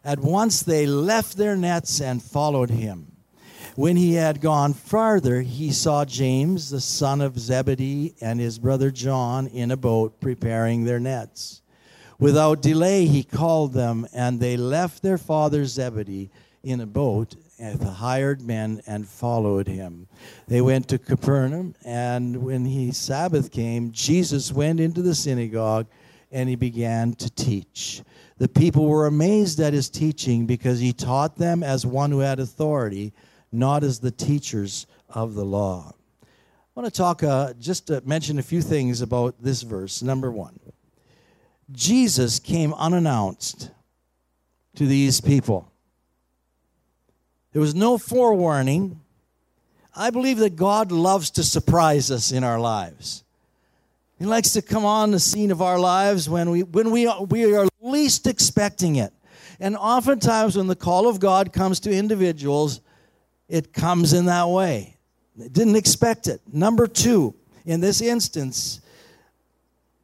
At 0.04 0.20
once 0.20 0.62
they 0.62 0.88
left 0.88 1.38
their 1.38 1.56
nets 1.56 2.02
and 2.02 2.22
followed 2.22 2.72
him. 2.72 3.15
When 3.76 3.98
he 3.98 4.14
had 4.14 4.40
gone 4.40 4.74
farther, 4.74 5.42
he 5.42 5.72
saw 5.72 6.06
James, 6.06 6.70
the 6.70 6.80
son 6.80 7.20
of 7.20 7.38
Zebedee, 7.38 8.16
and 8.22 8.40
his 8.40 8.58
brother 8.58 8.90
John 8.90 9.48
in 9.48 9.70
a 9.70 9.76
boat 9.76 10.22
preparing 10.22 10.86
their 10.86 11.00
nets. 11.00 11.62
Without 12.18 12.62
delay, 12.62 13.06
he 13.06 13.22
called 13.22 13.74
them, 13.74 14.08
and 14.14 14.40
they 14.40 14.56
left 14.56 15.04
their 15.04 15.18
father 15.18 15.66
Zebedee 15.66 16.32
in 16.64 16.80
a 16.80 16.86
boat 16.86 17.36
with 17.60 17.84
hired 17.84 18.42
men 18.42 18.82
and 18.88 19.06
followed 19.06 19.68
him. 19.68 20.08
They 20.48 20.62
went 20.62 20.88
to 20.88 20.98
Capernaum, 20.98 21.76
and 21.84 22.44
when 22.44 22.64
he 22.64 22.94
Sabbath 22.94 23.52
came, 23.52 23.92
Jesus 23.92 24.54
went 24.54 24.80
into 24.80 25.02
the 25.02 25.16
synagogue 25.16 25.88
and 26.32 26.48
he 26.48 26.56
began 26.56 27.14
to 27.14 27.30
teach. 27.30 28.02
The 28.38 28.48
people 28.48 28.88
were 28.88 29.06
amazed 29.06 29.60
at 29.60 29.74
his 29.74 29.90
teaching 29.90 30.46
because 30.46 30.80
he 30.80 30.92
taught 30.92 31.38
them 31.38 31.64
as 31.64 31.86
one 31.86 32.12
who 32.12 32.20
had 32.20 32.40
authority, 32.40 33.14
not 33.56 33.84
as 33.84 34.00
the 34.00 34.12
teachers 34.12 34.88
of 35.10 35.34
the 35.34 35.46
law. 35.46 35.94
I 36.24 36.82
want 36.82 36.94
to 36.94 36.98
talk, 36.98 37.24
uh, 37.24 37.54
just 37.60 37.88
to 37.88 38.02
mention 38.06 38.38
a 38.38 38.44
few 38.44 38.62
things 38.62 39.02
about 39.02 39.42
this 39.42 39.62
verse. 39.62 40.02
Number 40.02 40.32
one, 40.32 40.60
Jesus 41.72 42.40
came 42.40 42.74
unannounced 42.74 43.72
to 44.76 44.86
these 44.86 45.22
people. 45.22 45.72
There 47.54 47.62
was 47.62 47.74
no 47.74 47.98
forewarning. 47.98 49.00
I 49.96 50.10
believe 50.10 50.40
that 50.40 50.58
God 50.58 50.92
loves 50.92 51.32
to 51.32 51.44
surprise 51.44 52.12
us 52.12 52.34
in 52.34 52.44
our 52.44 52.60
lives. 52.60 53.24
He 54.20 54.26
likes 54.26 54.52
to 54.52 54.62
come 54.62 54.86
on 54.86 55.12
the 55.12 55.20
scene 55.20 55.52
of 55.52 55.62
our 55.62 55.80
lives 55.80 56.30
when 56.30 56.50
we 56.50 56.64
when 56.64 56.92
we 56.92 57.08
are, 57.08 57.24
we 57.24 57.56
are 57.56 57.68
least 57.82 58.28
expecting 58.28 58.98
it. 58.98 59.14
And 59.60 59.78
oftentimes 59.78 60.58
when 60.58 60.68
the 60.68 60.76
call 60.76 61.08
of 61.08 61.20
God 61.20 61.54
comes 61.54 61.80
to 61.82 61.92
individuals, 61.92 62.82
it 63.48 63.74
comes 63.74 64.14
in 64.14 64.26
that 64.26 64.48
way. 64.50 64.98
Didn't 65.38 65.76
expect 65.76 66.28
it. 66.28 66.42
Number 66.52 66.88
2, 66.88 67.34
in 67.66 67.82
this 67.82 68.02
instance, 68.02 68.82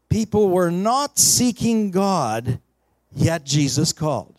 people 0.10 0.50
were 0.50 0.72
not 0.72 1.18
seeking 1.18 1.92
God, 1.92 2.60
yet 3.14 3.46
Jesus 3.46 3.94
called. 3.94 4.36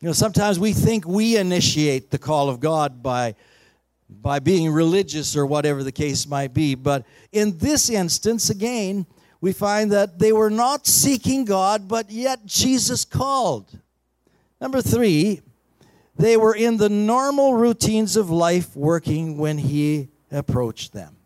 You 0.00 0.06
know, 0.06 0.12
sometimes 0.12 0.58
we 0.58 0.72
think 0.72 1.06
we 1.06 1.36
initiate 1.36 2.10
the 2.10 2.18
call 2.18 2.48
of 2.48 2.60
God 2.60 3.02
by, 3.02 3.34
by 4.08 4.38
being 4.38 4.70
religious 4.70 5.36
or 5.36 5.44
whatever 5.44 5.82
the 5.82 5.92
case 5.92 6.26
might 6.26 6.54
be. 6.54 6.74
But 6.74 7.04
in 7.32 7.58
this 7.58 7.90
instance, 7.90 8.48
again, 8.48 9.06
we 9.40 9.52
find 9.52 9.92
that 9.92 10.18
they 10.18 10.32
were 10.32 10.50
not 10.50 10.86
seeking 10.86 11.44
God, 11.44 11.88
but 11.88 12.10
yet 12.10 12.46
Jesus 12.46 13.04
called. 13.04 13.78
Number 14.60 14.80
three, 14.80 15.42
they 16.18 16.36
were 16.36 16.54
in 16.54 16.76
the 16.76 16.88
normal 16.88 17.54
routines 17.54 18.16
of 18.16 18.28
life 18.28 18.76
working 18.76 19.38
when 19.38 19.56
He 19.58 20.08
approached 20.30 20.92
them. 20.92 21.16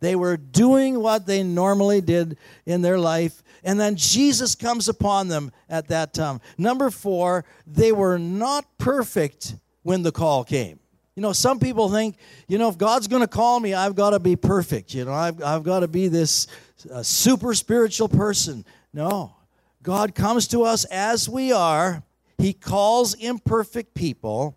They 0.00 0.14
were 0.14 0.36
doing 0.36 1.00
what 1.00 1.26
they 1.26 1.42
normally 1.42 2.00
did 2.00 2.36
in 2.66 2.82
their 2.82 2.98
life, 2.98 3.42
and 3.64 3.80
then 3.80 3.96
Jesus 3.96 4.54
comes 4.54 4.88
upon 4.88 5.28
them 5.28 5.50
at 5.68 5.88
that 5.88 6.12
time. 6.12 6.40
Number 6.58 6.90
four, 6.90 7.44
they 7.66 7.90
were 7.90 8.18
not 8.18 8.66
perfect 8.76 9.56
when 9.82 10.02
the 10.02 10.12
call 10.12 10.44
came. 10.44 10.78
You 11.16 11.22
know, 11.22 11.32
some 11.32 11.60
people 11.60 11.88
think, 11.90 12.16
you 12.48 12.58
know, 12.58 12.68
if 12.68 12.76
God's 12.76 13.06
going 13.06 13.22
to 13.22 13.28
call 13.28 13.60
me, 13.60 13.72
I've 13.72 13.94
got 13.94 14.10
to 14.10 14.18
be 14.18 14.34
perfect. 14.36 14.92
You 14.92 15.04
know, 15.04 15.12
I've, 15.12 15.42
I've 15.42 15.62
got 15.62 15.80
to 15.80 15.88
be 15.88 16.08
this 16.08 16.48
uh, 16.92 17.02
super 17.02 17.54
spiritual 17.54 18.08
person. 18.08 18.64
No. 18.92 19.36
God 19.82 20.14
comes 20.14 20.48
to 20.48 20.64
us 20.64 20.84
as 20.86 21.28
we 21.28 21.52
are, 21.52 22.02
He 22.38 22.52
calls 22.52 23.14
imperfect 23.14 23.94
people, 23.94 24.56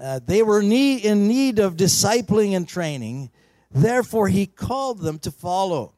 uh, 0.00 0.20
they 0.24 0.42
were 0.42 0.62
need, 0.62 1.04
in 1.04 1.28
need 1.28 1.58
of 1.58 1.76
discipling 1.76 2.56
and 2.56 2.68
training. 2.68 3.30
Therefore, 3.70 4.28
he 4.28 4.46
called 4.46 5.00
them 5.00 5.18
to 5.20 5.30
follow. 5.30 5.94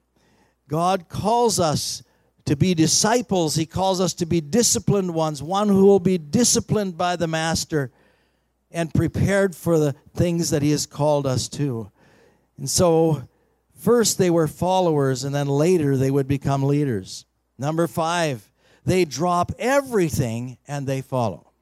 God 0.69 1.09
calls 1.09 1.59
us 1.61 2.03
to 2.47 2.57
be 2.57 2.75
disciples. 2.75 3.55
He 3.55 3.67
calls 3.67 4.01
us 4.01 4.15
to 4.15 4.27
be 4.27 4.41
disciplined 4.41 5.15
ones, 5.15 5.43
one 5.43 5.69
who 5.69 5.85
will 5.85 6.01
be 6.01 6.19
disciplined 6.19 6.97
by 6.97 7.17
the 7.17 7.27
Master 7.27 7.91
and 8.71 8.93
prepared 8.93 9.55
for 9.55 9.79
the 9.79 9.95
things 10.15 10.51
that 10.51 10.63
he 10.63 10.71
has 10.71 10.87
called 10.87 11.27
us 11.27 11.49
to. 11.49 11.91
And 12.59 12.69
so, 12.69 13.29
first 13.75 14.19
they 14.19 14.31
were 14.31 14.49
followers, 14.49 15.25
and 15.25 15.35
then 15.35 15.49
later 15.49 15.97
they 15.97 16.11
would 16.11 16.29
become 16.29 16.63
leaders. 16.63 17.27
Number 17.59 17.87
five, 17.87 18.46
they 18.87 19.05
drop 19.05 19.53
everything 19.59 20.57
and 20.67 20.87
they 20.87 21.03
follow. 21.03 21.53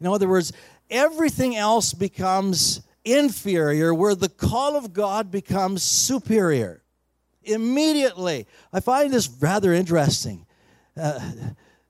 In 0.00 0.06
other 0.06 0.28
words, 0.28 0.52
everything 0.90 1.54
else 1.54 1.92
becomes 1.92 2.80
inferior, 3.04 3.94
where 3.94 4.14
the 4.14 4.28
call 4.28 4.76
of 4.76 4.92
God 4.92 5.30
becomes 5.30 5.82
superior. 5.82 6.82
Immediately. 7.42 8.46
I 8.72 8.80
find 8.80 9.12
this 9.12 9.28
rather 9.28 9.74
interesting. 9.74 10.46
Uh, 10.96 11.20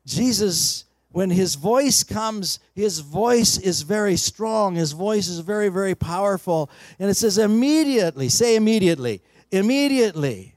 Jesus, 0.05 0.85
when 1.11 1.31
his 1.31 1.55
voice 1.55 2.03
comes, 2.03 2.59
his 2.75 2.99
voice 2.99 3.57
is 3.57 3.83
very 3.83 4.17
strong, 4.17 4.75
his 4.75 4.91
voice 4.91 5.29
is 5.29 5.39
very, 5.39 5.69
very 5.69 5.95
powerful. 5.95 6.71
And 6.99 7.09
it 7.09 7.15
says, 7.15 7.39
immediately, 7.39 8.29
say 8.29 8.57
immediately, 8.57 9.23
immediately, 9.53 10.57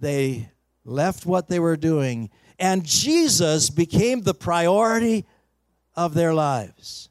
they 0.00 0.50
left 0.84 1.24
what 1.24 1.46
they 1.46 1.60
were 1.60 1.76
doing, 1.76 2.30
and 2.60 2.84
Jesus 2.84 3.70
became 3.70 4.20
the 4.20 4.34
priority 4.34 5.24
of 5.96 6.14
their 6.14 6.34
lives. 6.34 7.08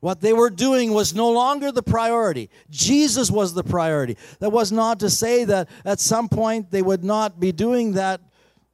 What 0.00 0.20
they 0.20 0.32
were 0.32 0.50
doing 0.50 0.92
was 0.92 1.14
no 1.14 1.30
longer 1.30 1.70
the 1.70 1.82
priority. 1.82 2.50
Jesus 2.70 3.30
was 3.30 3.54
the 3.54 3.62
priority. 3.62 4.16
That 4.40 4.50
was 4.50 4.72
not 4.72 4.98
to 5.00 5.10
say 5.10 5.44
that 5.44 5.68
at 5.84 6.00
some 6.00 6.28
point 6.28 6.72
they 6.72 6.82
would 6.82 7.04
not 7.04 7.38
be 7.38 7.52
doing 7.52 7.92
that 7.92 8.20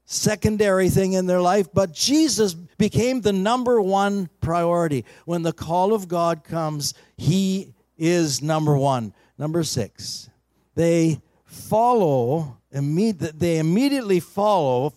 secondary 0.06 0.88
thing 0.88 1.12
in 1.12 1.26
their 1.26 1.42
life, 1.42 1.68
but 1.74 1.92
Jesus 1.92 2.54
became 2.54 3.20
the 3.20 3.32
number 3.32 3.78
one 3.82 4.30
priority. 4.40 5.04
When 5.26 5.42
the 5.42 5.52
call 5.52 5.92
of 5.92 6.08
God 6.08 6.44
comes, 6.44 6.94
He 7.18 7.74
is 7.98 8.40
number 8.40 8.74
one. 8.74 9.12
Number 9.36 9.62
six, 9.64 10.30
they 10.74 11.20
follow, 11.44 12.56
they 12.72 13.58
immediately 13.58 14.20
follow, 14.20 14.94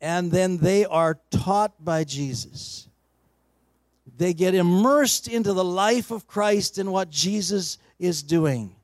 and 0.00 0.30
then 0.30 0.58
they 0.58 0.84
are 0.84 1.18
taught 1.30 1.84
by 1.84 2.04
Jesus. 2.04 2.88
They 4.16 4.34
get 4.34 4.54
immersed 4.54 5.28
into 5.28 5.52
the 5.52 5.64
life 5.64 6.10
of 6.10 6.26
Christ 6.26 6.78
and 6.78 6.92
what 6.92 7.10
Jesus 7.10 7.78
is 7.98 8.22
doing. 8.22 8.74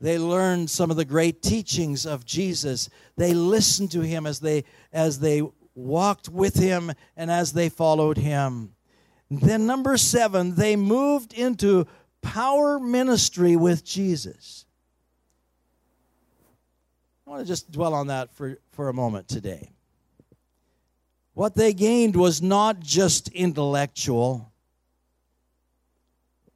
They 0.00 0.18
learn 0.18 0.68
some 0.68 0.90
of 0.90 0.96
the 0.96 1.04
great 1.04 1.42
teachings 1.42 2.06
of 2.06 2.24
Jesus. 2.24 2.88
They 3.16 3.34
listen 3.34 3.88
to 3.88 4.00
him 4.00 4.26
as 4.26 4.40
they 4.40 4.64
as 4.92 5.18
they 5.18 5.42
walked 5.74 6.28
with 6.28 6.54
him 6.54 6.92
and 7.16 7.30
as 7.30 7.52
they 7.52 7.68
followed 7.68 8.16
him. 8.16 8.74
Then 9.30 9.66
number 9.66 9.96
7, 9.96 10.54
they 10.54 10.76
moved 10.76 11.32
into 11.32 11.86
power 12.22 12.80
ministry 12.80 13.56
with 13.56 13.84
Jesus. 13.84 14.64
I 17.26 17.30
want 17.30 17.42
to 17.42 17.46
just 17.46 17.70
dwell 17.70 17.92
on 17.92 18.06
that 18.06 18.32
for, 18.32 18.58
for 18.70 18.88
a 18.88 18.94
moment 18.94 19.28
today. 19.28 19.70
What 21.38 21.54
they 21.54 21.72
gained 21.72 22.16
was 22.16 22.42
not 22.42 22.80
just 22.80 23.28
intellectual, 23.28 24.50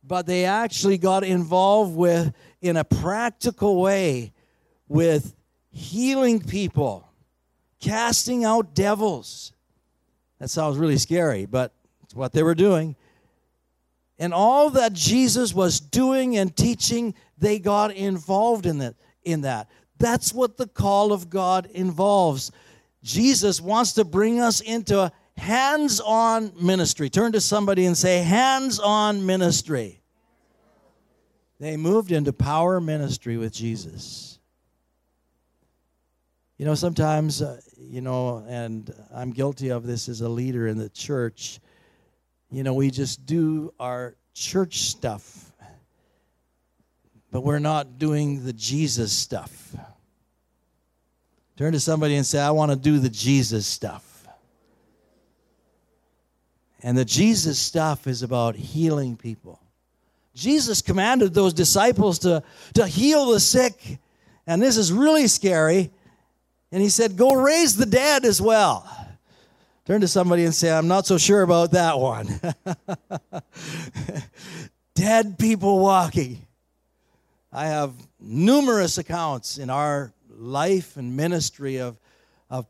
but 0.03 0.27
they 0.27 0.45
actually 0.45 0.99
got 0.99 1.23
involved 1.23 1.95
with, 1.95 2.35
in 2.61 2.77
a 2.77 2.83
practical 2.83 3.81
way, 3.81 4.33
with 4.89 5.37
healing 5.71 6.41
people, 6.41 7.09
casting 7.79 8.45
out 8.45 8.75
devils. 8.75 9.53
That 10.41 10.51
sounds 10.51 10.79
really 10.79 10.99
scary, 10.99 11.47
but 11.47 11.73
it's 12.03 12.17
what 12.17 12.33
they 12.33 12.43
were 12.43 12.57
doing. 12.57 12.97
And 14.19 14.35
all 14.35 14.69
that 14.71 14.95
Jesus 14.95 15.55
was 15.55 15.79
doing 15.79 16.37
and 16.37 16.57
teaching, 16.57 17.15
they 17.39 17.61
got 17.61 17.95
involved 17.95 18.67
in 18.67 18.79
that. 18.79 18.97
In 19.23 19.43
that. 19.43 19.71
That's 19.99 20.35
what 20.35 20.57
the 20.57 20.67
call 20.67 21.13
of 21.13 21.31
God 21.31 21.67
involves. 21.67 22.51
Jesus 23.03 23.61
wants 23.61 23.95
to 23.95 24.05
bring 24.05 24.41
us 24.41 24.61
into 24.61 25.01
a 25.01 25.13
hands 25.37 26.01
on 26.01 26.53
ministry. 26.61 27.11
Turn 27.11 27.33
to 27.33 27.41
somebody 27.41 27.87
and 27.87 27.97
say, 27.97 28.19
hands 28.19 28.79
on 28.79 29.27
ministry. 29.27 30.03
They 31.59 31.77
moved 31.77 32.13
into 32.13 32.33
power 32.33 32.81
ministry 32.81 33.37
with 33.37 33.53
Jesus. 33.53 34.39
You 36.59 36.67
know, 36.67 36.75
sometimes, 36.75 37.43
uh, 37.43 37.61
you 37.77 38.01
know, 38.01 38.45
and 38.49 38.93
I'm 39.13 39.33
guilty 39.33 39.71
of 39.71 39.85
this 39.85 40.09
as 40.09 40.21
a 40.21 40.29
leader 40.29 40.69
in 40.69 40.79
the 40.79 40.89
church, 40.89 41.61
you 42.51 42.63
know, 42.63 42.75
we 42.75 42.91
just 42.91 43.27
do 43.27 43.73
our 43.81 44.15
church 44.35 44.83
stuff, 44.83 45.53
but 47.31 47.43
we're 47.43 47.59
not 47.59 47.99
doing 47.99 48.45
the 48.45 48.53
Jesus 48.53 49.13
stuff. 49.13 49.75
Turn 51.63 51.75
to 51.75 51.79
somebody 51.79 52.17
and 52.17 52.27
say, 52.27 52.41
I 52.41 52.51
want 52.51 52.73
to 52.73 52.77
do 52.77 52.99
the 52.99 53.09
Jesus 53.09 53.69
stuff. 53.69 54.27
And 56.83 56.99
the 56.99 57.05
Jesus 57.05 57.57
stuff 57.57 58.09
is 58.09 58.25
about 58.25 58.57
healing 58.57 59.17
people. 59.17 59.61
Jesus 60.35 60.83
commanded 60.83 61.35
those 61.35 61.55
disciples 61.55 62.19
to, 62.19 62.43
to 62.75 62.85
heal 62.85 63.27
the 63.27 63.39
sick. 63.39 64.01
And 64.45 64.61
this 64.61 64.77
is 64.77 64.93
really 64.93 65.29
scary. 65.29 65.93
And 66.73 66.83
he 66.83 66.89
said, 66.89 67.17
Go 67.17 67.33
raise 67.33 67.77
the 67.77 67.87
dead 67.87 68.25
as 68.25 68.43
well. 68.43 68.85
Turn 69.87 70.01
to 70.01 70.09
somebody 70.09 70.45
and 70.45 70.53
say, 70.53 70.69
I'm 70.69 70.89
not 70.89 71.07
so 71.07 71.17
sure 71.17 71.43
about 71.43 71.71
that 71.71 71.97
one. 71.97 72.41
dead 74.97 75.39
people 75.39 75.79
walking. 75.79 76.45
I 77.53 77.67
have 77.67 77.95
numerous 78.19 78.99
accounts 78.99 79.59
in 79.59 79.71
our 79.71 80.13
life 80.43 80.97
and 80.97 81.17
ministry 81.17 81.79
of, 81.79 81.99
of 82.51 82.67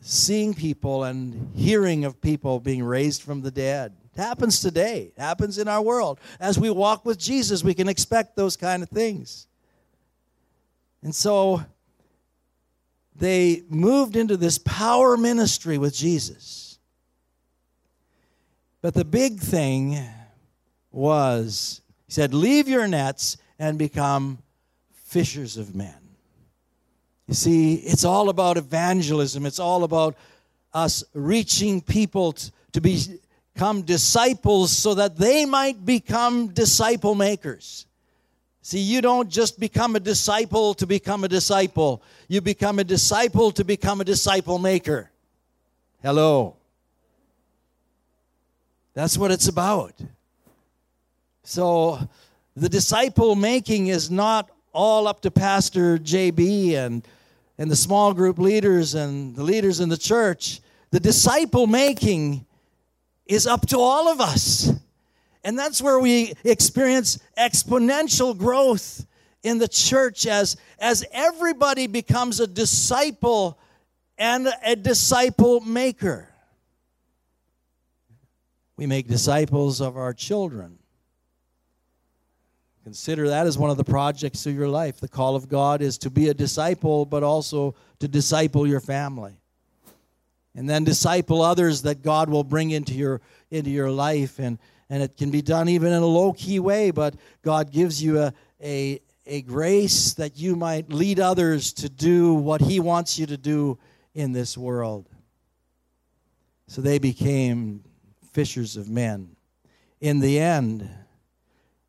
seeing 0.00 0.54
people 0.54 1.04
and 1.04 1.50
hearing 1.54 2.04
of 2.04 2.20
people 2.20 2.60
being 2.60 2.82
raised 2.82 3.22
from 3.22 3.42
the 3.42 3.50
dead. 3.50 3.92
It 4.14 4.20
happens 4.20 4.60
today, 4.60 5.12
it 5.16 5.20
happens 5.20 5.58
in 5.58 5.68
our 5.68 5.82
world. 5.82 6.20
As 6.38 6.58
we 6.58 6.70
walk 6.70 7.04
with 7.04 7.18
Jesus, 7.18 7.64
we 7.64 7.74
can 7.74 7.88
expect 7.88 8.36
those 8.36 8.56
kind 8.56 8.82
of 8.82 8.88
things. 8.88 9.46
And 11.02 11.14
so 11.14 11.64
they 13.16 13.62
moved 13.68 14.16
into 14.16 14.36
this 14.36 14.58
power 14.58 15.16
ministry 15.16 15.78
with 15.78 15.94
Jesus. 15.94 16.78
But 18.82 18.94
the 18.94 19.04
big 19.04 19.40
thing 19.40 19.98
was, 20.90 21.82
he 22.06 22.12
said, 22.12 22.32
Leave 22.32 22.68
your 22.68 22.88
nets 22.88 23.36
and 23.58 23.78
become 23.78 24.38
fishers 24.92 25.56
of 25.56 25.74
men. 25.74 25.99
You 27.30 27.36
see, 27.36 27.74
it's 27.74 28.04
all 28.04 28.28
about 28.28 28.56
evangelism. 28.56 29.46
It's 29.46 29.60
all 29.60 29.84
about 29.84 30.16
us 30.74 31.04
reaching 31.14 31.80
people 31.80 32.32
to, 32.32 32.50
to 32.72 32.80
become 32.80 33.82
disciples 33.82 34.76
so 34.76 34.94
that 34.94 35.16
they 35.16 35.44
might 35.44 35.86
become 35.86 36.48
disciple 36.48 37.14
makers. 37.14 37.86
See, 38.62 38.80
you 38.80 39.00
don't 39.00 39.30
just 39.30 39.60
become 39.60 39.94
a 39.94 40.00
disciple 40.00 40.74
to 40.74 40.88
become 40.88 41.22
a 41.22 41.28
disciple, 41.28 42.02
you 42.26 42.40
become 42.40 42.80
a 42.80 42.84
disciple 42.84 43.52
to 43.52 43.62
become 43.62 44.00
a 44.00 44.04
disciple 44.04 44.58
maker. 44.58 45.08
Hello. 46.02 46.56
That's 48.92 49.16
what 49.16 49.30
it's 49.30 49.46
about. 49.46 49.94
So, 51.44 52.00
the 52.56 52.68
disciple 52.68 53.36
making 53.36 53.86
is 53.86 54.10
not 54.10 54.50
all 54.72 55.06
up 55.06 55.20
to 55.20 55.30
Pastor 55.30 55.96
JB 55.96 56.74
and 56.74 57.06
and 57.60 57.70
the 57.70 57.76
small 57.76 58.14
group 58.14 58.38
leaders 58.38 58.94
and 58.94 59.36
the 59.36 59.42
leaders 59.42 59.80
in 59.80 59.90
the 59.90 59.98
church, 59.98 60.62
the 60.92 60.98
disciple 60.98 61.66
making 61.66 62.46
is 63.26 63.46
up 63.46 63.66
to 63.66 63.78
all 63.78 64.08
of 64.08 64.18
us. 64.18 64.72
And 65.44 65.58
that's 65.58 65.82
where 65.82 66.00
we 66.00 66.32
experience 66.42 67.18
exponential 67.38 68.36
growth 68.36 69.06
in 69.42 69.58
the 69.58 69.68
church 69.68 70.26
as, 70.26 70.56
as 70.78 71.04
everybody 71.12 71.86
becomes 71.86 72.40
a 72.40 72.46
disciple 72.46 73.58
and 74.16 74.48
a 74.64 74.74
disciple 74.74 75.60
maker. 75.60 76.30
We 78.78 78.86
make 78.86 79.06
disciples 79.06 79.82
of 79.82 79.98
our 79.98 80.14
children. 80.14 80.78
Consider 82.90 83.28
that 83.28 83.46
as 83.46 83.56
one 83.56 83.70
of 83.70 83.76
the 83.76 83.84
projects 83.84 84.46
of 84.46 84.54
your 84.56 84.66
life. 84.66 84.98
The 84.98 85.06
call 85.06 85.36
of 85.36 85.48
God 85.48 85.80
is 85.80 85.96
to 85.98 86.10
be 86.10 86.28
a 86.28 86.34
disciple, 86.34 87.06
but 87.06 87.22
also 87.22 87.76
to 88.00 88.08
disciple 88.08 88.66
your 88.66 88.80
family. 88.80 89.40
And 90.56 90.68
then 90.68 90.82
disciple 90.82 91.40
others 91.40 91.82
that 91.82 92.02
God 92.02 92.28
will 92.28 92.42
bring 92.42 92.72
into 92.72 92.92
your 92.94 93.20
into 93.48 93.70
your 93.70 93.92
life 93.92 94.40
and 94.40 94.58
And 94.90 95.04
it 95.04 95.16
can 95.16 95.30
be 95.30 95.40
done 95.40 95.68
even 95.68 95.92
in 95.92 96.02
a 96.02 96.06
low 96.06 96.32
key 96.32 96.58
way, 96.58 96.90
but 96.90 97.14
God 97.42 97.70
gives 97.70 98.02
you 98.02 98.18
a, 98.18 98.32
a, 98.60 99.00
a 99.24 99.42
grace 99.42 100.14
that 100.14 100.36
you 100.36 100.56
might 100.56 100.92
lead 100.92 101.20
others 101.20 101.72
to 101.74 101.88
do 101.88 102.34
what 102.34 102.60
He 102.60 102.80
wants 102.80 103.16
you 103.16 103.26
to 103.26 103.36
do 103.36 103.78
in 104.14 104.32
this 104.32 104.58
world. 104.58 105.08
So 106.66 106.80
they 106.82 106.98
became 106.98 107.84
fishers 108.32 108.76
of 108.76 108.88
men. 108.88 109.36
In 110.00 110.18
the 110.18 110.40
end, 110.40 110.90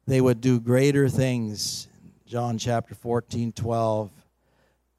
they 0.08 0.22
would 0.22 0.42
do 0.42 0.60
greater 0.60 1.08
things. 1.10 1.88
John 2.26 2.58
chapter 2.58 2.96
14, 2.96 3.52
12. 3.52 4.12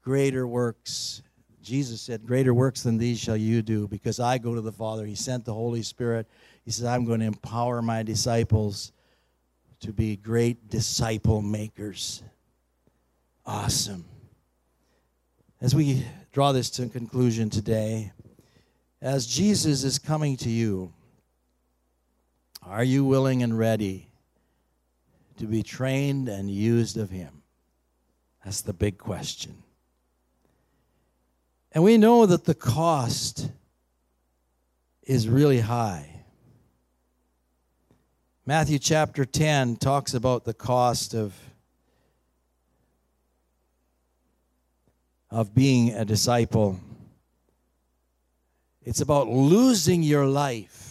Greater 0.01 0.47
works. 0.47 1.21
Jesus 1.61 2.01
said, 2.01 2.25
Greater 2.25 2.53
works 2.53 2.83
than 2.83 2.97
these 2.97 3.19
shall 3.19 3.37
you 3.37 3.61
do, 3.61 3.87
because 3.87 4.19
I 4.19 4.37
go 4.37 4.55
to 4.55 4.61
the 4.61 4.71
Father. 4.71 5.05
He 5.05 5.15
sent 5.15 5.45
the 5.45 5.53
Holy 5.53 5.81
Spirit. 5.81 6.27
He 6.65 6.71
says, 6.71 6.85
I'm 6.85 7.05
going 7.05 7.19
to 7.21 7.25
empower 7.25 7.81
my 7.81 8.03
disciples 8.03 8.91
to 9.81 9.91
be 9.91 10.15
great 10.15 10.69
disciple 10.69 11.41
makers. 11.41 12.23
Awesome. 13.45 14.05
As 15.59 15.75
we 15.75 16.05
draw 16.31 16.51
this 16.51 16.69
to 16.71 16.83
a 16.83 16.87
conclusion 16.87 17.49
today, 17.49 18.11
as 19.01 19.25
Jesus 19.25 19.83
is 19.83 19.99
coming 19.99 20.37
to 20.37 20.49
you, 20.49 20.93
are 22.65 22.83
you 22.83 23.03
willing 23.03 23.43
and 23.43 23.57
ready 23.57 24.12
to 25.37 25.45
be 25.45 25.63
trained 25.63 26.29
and 26.29 26.49
used 26.49 26.97
of 26.97 27.09
Him? 27.09 27.41
That's 28.43 28.61
the 28.61 28.73
big 28.73 28.97
question. 28.97 29.63
And 31.71 31.83
we 31.83 31.97
know 31.97 32.25
that 32.25 32.45
the 32.45 32.53
cost 32.53 33.49
is 35.01 35.27
really 35.27 35.59
high. 35.59 36.09
Matthew 38.45 38.77
chapter 38.77 39.23
10 39.23 39.77
talks 39.77 40.13
about 40.13 40.43
the 40.43 40.53
cost 40.53 41.13
of, 41.13 41.33
of 45.31 45.55
being 45.55 45.93
a 45.93 46.03
disciple. 46.03 46.79
It's 48.83 48.99
about 48.99 49.29
losing 49.29 50.03
your 50.03 50.25
life. 50.25 50.82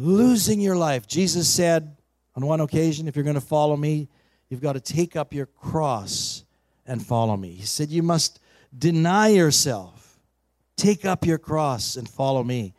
Losing 0.00 0.60
your 0.60 0.76
life. 0.76 1.06
Jesus 1.06 1.46
said 1.46 1.94
on 2.34 2.46
one 2.46 2.62
occasion, 2.62 3.06
if 3.06 3.16
you're 3.16 3.22
going 3.22 3.34
to 3.34 3.40
follow 3.40 3.76
me, 3.76 4.08
you've 4.48 4.62
got 4.62 4.72
to 4.72 4.80
take 4.80 5.14
up 5.14 5.34
your 5.34 5.44
cross 5.44 6.44
and 6.86 7.04
follow 7.04 7.36
me. 7.36 7.50
He 7.50 7.66
said, 7.66 7.90
You 7.90 8.02
must 8.02 8.40
deny 8.76 9.28
yourself, 9.28 10.18
take 10.74 11.04
up 11.04 11.26
your 11.26 11.36
cross 11.36 11.96
and 11.96 12.08
follow 12.08 12.42
me. 12.42 12.72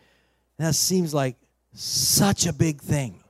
That 0.58 0.74
seems 0.74 1.14
like 1.14 1.36
such 1.76 2.48
a 2.48 2.54
big 2.54 2.82
thing. 2.82 3.24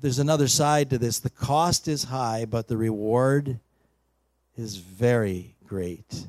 There's 0.00 0.18
another 0.18 0.48
side 0.48 0.88
to 0.90 0.98
this. 0.98 1.18
The 1.18 1.28
cost 1.28 1.86
is 1.86 2.04
high, 2.04 2.46
but 2.46 2.66
the 2.66 2.78
reward 2.78 3.60
is 4.56 4.76
very 4.76 5.54
great. 5.66 6.28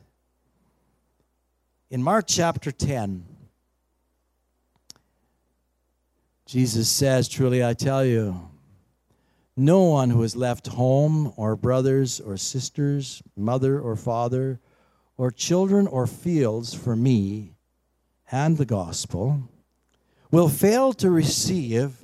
In 1.90 2.04
Mark 2.04 2.26
chapter 2.28 2.74
10, 2.74 3.24
Jesus 6.52 6.90
says, 6.90 7.30
Truly 7.30 7.64
I 7.64 7.74
tell 7.74 8.04
you, 8.04 8.50
no 9.56 9.84
one 9.84 10.10
who 10.10 10.22
has 10.22 10.36
left 10.36 10.68
home 10.68 11.32
or 11.38 11.56
brothers 11.56 12.20
or 12.20 12.36
sisters, 12.36 13.24
mother 13.38 13.80
or 13.80 13.96
father, 13.96 14.60
or 15.16 15.32
children 15.32 15.88
or 15.88 16.06
fields 16.06 16.74
for 16.74 16.94
me 16.94 17.54
and 18.34 18.58
the 18.58 18.66
gospel 18.66 19.50
will 20.30 20.50
fail 20.50 20.92
to 20.92 21.10
receive 21.10 21.96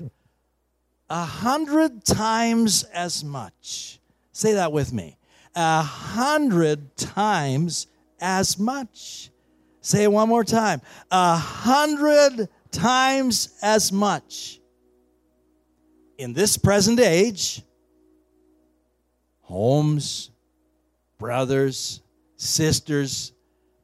a 1.10 1.26
hundred 1.26 2.06
times 2.06 2.84
as 2.94 3.26
much. 3.26 4.00
Say 4.32 4.54
that 4.54 4.72
with 4.72 4.94
me. 4.94 5.18
A 5.58 5.82
hundred 5.82 6.96
times 6.96 7.88
as 8.22 8.58
much. 8.58 9.30
Say 9.82 10.04
it 10.04 10.12
one 10.12 10.30
more 10.30 10.46
time. 10.46 10.82
A 11.12 11.36
hundred 11.36 12.48
times 12.72 13.58
as 13.62 13.92
much 13.92 14.60
in 16.18 16.34
this 16.34 16.58
present 16.58 17.00
age, 17.00 17.62
homes, 19.42 20.32
brothers, 21.18 22.02
sisters, 22.36 23.34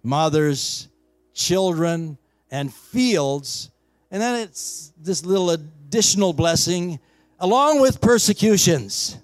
mothers, 0.03 0.89
children, 1.33 2.17
and 2.51 2.73
fields. 2.73 3.71
And 4.11 4.21
then 4.21 4.41
it's 4.41 4.93
this 4.97 5.25
little 5.25 5.51
additional 5.51 6.33
blessing 6.33 6.99
along 7.39 7.81
with 7.81 8.01
persecutions. 8.01 9.17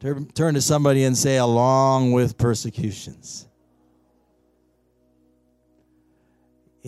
Turn, 0.00 0.54
to 0.54 0.60
somebody 0.60 1.02
and 1.02 1.18
say, 1.18 1.38
along 1.38 2.12
with 2.12 2.38
persecutions. 2.38 3.47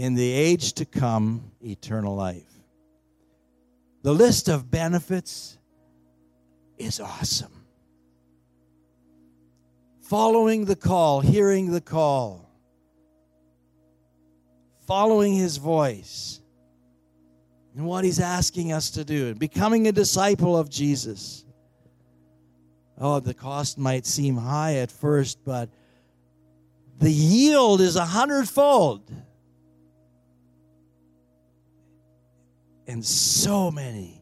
In 0.01 0.15
the 0.15 0.33
age 0.33 0.73
to 0.77 0.87
come, 0.87 1.53
eternal 1.61 2.17
life. 2.17 2.51
The 4.03 4.15
list 4.15 4.49
of 4.49 4.71
benefits 4.71 5.59
is 6.79 7.01
awesome. 7.01 7.53
Following 10.01 10.65
the 10.65 10.75
call, 10.75 11.21
hearing 11.21 11.71
the 11.71 11.83
call, 11.83 12.49
following 14.87 15.35
his 15.35 15.59
voice, 15.59 16.41
and 17.77 17.85
what 17.85 18.03
he's 18.03 18.21
asking 18.21 18.73
us 18.73 18.93
to 18.93 19.05
do, 19.05 19.29
and 19.29 19.39
becoming 19.39 19.87
a 19.87 19.93
disciple 19.93 20.57
of 20.57 20.71
Jesus. 20.71 21.45
Oh, 22.97 23.21
the 23.21 23.35
cost 23.35 23.77
might 23.77 24.07
seem 24.07 24.39
high 24.39 24.77
at 24.77 24.91
first, 24.91 25.45
but 25.45 25.69
the 26.99 27.13
yield 27.13 27.83
is 27.83 27.97
a 27.97 28.07
hundredfold. 28.07 29.03
And 32.91 33.05
so 33.05 33.71
many, 33.71 34.21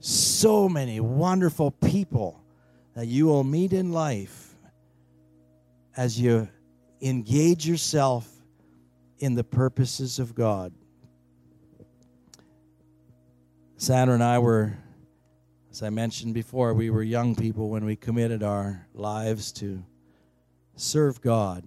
so 0.00 0.66
many 0.66 0.98
wonderful 0.98 1.70
people 1.70 2.42
that 2.94 3.06
you 3.06 3.26
will 3.26 3.44
meet 3.44 3.74
in 3.74 3.92
life 3.92 4.54
as 5.94 6.18
you 6.18 6.48
engage 7.02 7.66
yourself 7.66 8.26
in 9.18 9.34
the 9.34 9.44
purposes 9.44 10.18
of 10.18 10.34
God. 10.34 10.72
Sandra 13.76 14.14
and 14.14 14.24
I 14.24 14.38
were, 14.38 14.78
as 15.70 15.82
I 15.82 15.90
mentioned 15.90 16.32
before, 16.32 16.72
we 16.72 16.88
were 16.88 17.02
young 17.02 17.36
people 17.36 17.68
when 17.68 17.84
we 17.84 17.94
committed 17.94 18.42
our 18.42 18.86
lives 18.94 19.52
to 19.52 19.84
serve 20.76 21.20
God. 21.20 21.62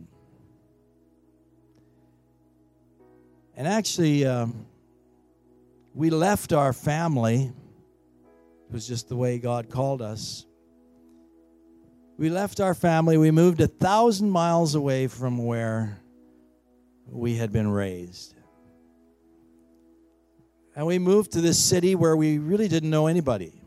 And 3.55 3.67
actually, 3.67 4.25
um, 4.25 4.65
we 5.95 6.10
left 6.10 6.51
our 6.51 6.73
family. 6.73 7.53
It 8.67 8.73
was 8.73 8.86
just 8.86 9.08
the 9.08 9.15
way 9.15 9.39
God 9.39 9.69
called 9.69 10.01
us. 10.01 10.45
We 12.17 12.29
left 12.29 12.60
our 12.60 12.73
family. 12.73 13.17
We 13.17 13.31
moved 13.31 13.62
a 13.62 13.67
thousand 13.67 14.29
miles 14.29 14.75
away 14.75 15.08
from 15.08 15.45
where 15.45 16.02
we 17.08 17.35
had 17.35 17.52
been 17.52 17.69
raised. 17.69 18.35
And 20.75 20.85
we 20.85 21.00
moved 21.00 21.31
to 21.31 21.41
this 21.41 21.63
city 21.63 21.96
where 21.96 22.17
we 22.17 22.39
really 22.39 22.67
didn't 22.67 22.89
know 22.89 23.08
anybody. 23.08 23.62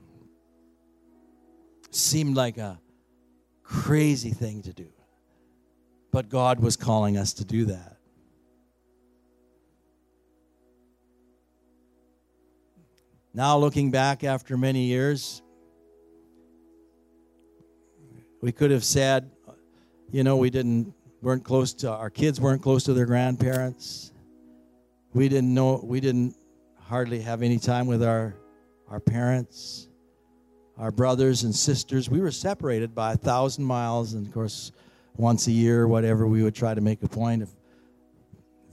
Seemed 1.91 2.37
like 2.37 2.59
a 2.59 2.79
crazy 3.63 4.31
thing 4.31 4.63
to 4.63 4.75
do. 4.75 4.89
But 6.11 6.29
God 6.29 6.61
was 6.61 6.77
calling 6.77 7.17
us 7.17 7.33
to 7.35 7.45
do 7.45 7.67
that. 7.67 7.98
Now, 13.39 13.57
looking 13.57 13.93
back 13.93 14.25
after 14.25 14.57
many 14.57 14.87
years, 14.87 15.43
we 18.41 18.51
could 18.51 18.73
have 18.73 18.83
said, 18.83 19.31
you 20.11 20.25
know, 20.25 20.39
we 20.39 20.51
didn't 20.51 20.93
weren't 21.23 21.45
close 21.45 21.73
to 21.75 21.93
our 21.93 22.11
kids 22.11 22.41
weren't 22.41 22.63
close 22.63 22.83
to 22.83 22.95
their 22.95 23.07
grandparents. 23.07 24.13
We 25.15 25.29
didn't 25.29 25.55
know 25.55 25.81
we 25.85 26.01
didn't 26.01 26.35
hardly 26.81 27.21
have 27.21 27.43
any 27.43 27.61
time 27.61 27.87
with 27.87 28.03
our 28.03 28.35
our 28.89 28.99
parents, 28.99 29.87
our 30.77 30.91
brothers 30.91 31.45
and 31.45 31.55
sisters. 31.55 32.11
We 32.11 32.19
were 32.19 32.33
separated 32.33 32.93
by 32.93 33.13
a 33.13 33.17
thousand 33.17 33.63
miles, 33.63 34.15
and 34.15 34.27
of 34.27 34.35
course, 34.35 34.73
once 35.15 35.47
a 35.47 35.53
year, 35.53 35.87
whatever, 35.87 36.27
we 36.27 36.43
would 36.43 36.57
try 36.57 36.75
to 36.75 36.81
make 36.81 37.05
a 37.05 37.09
point 37.09 37.45
of 37.45 37.51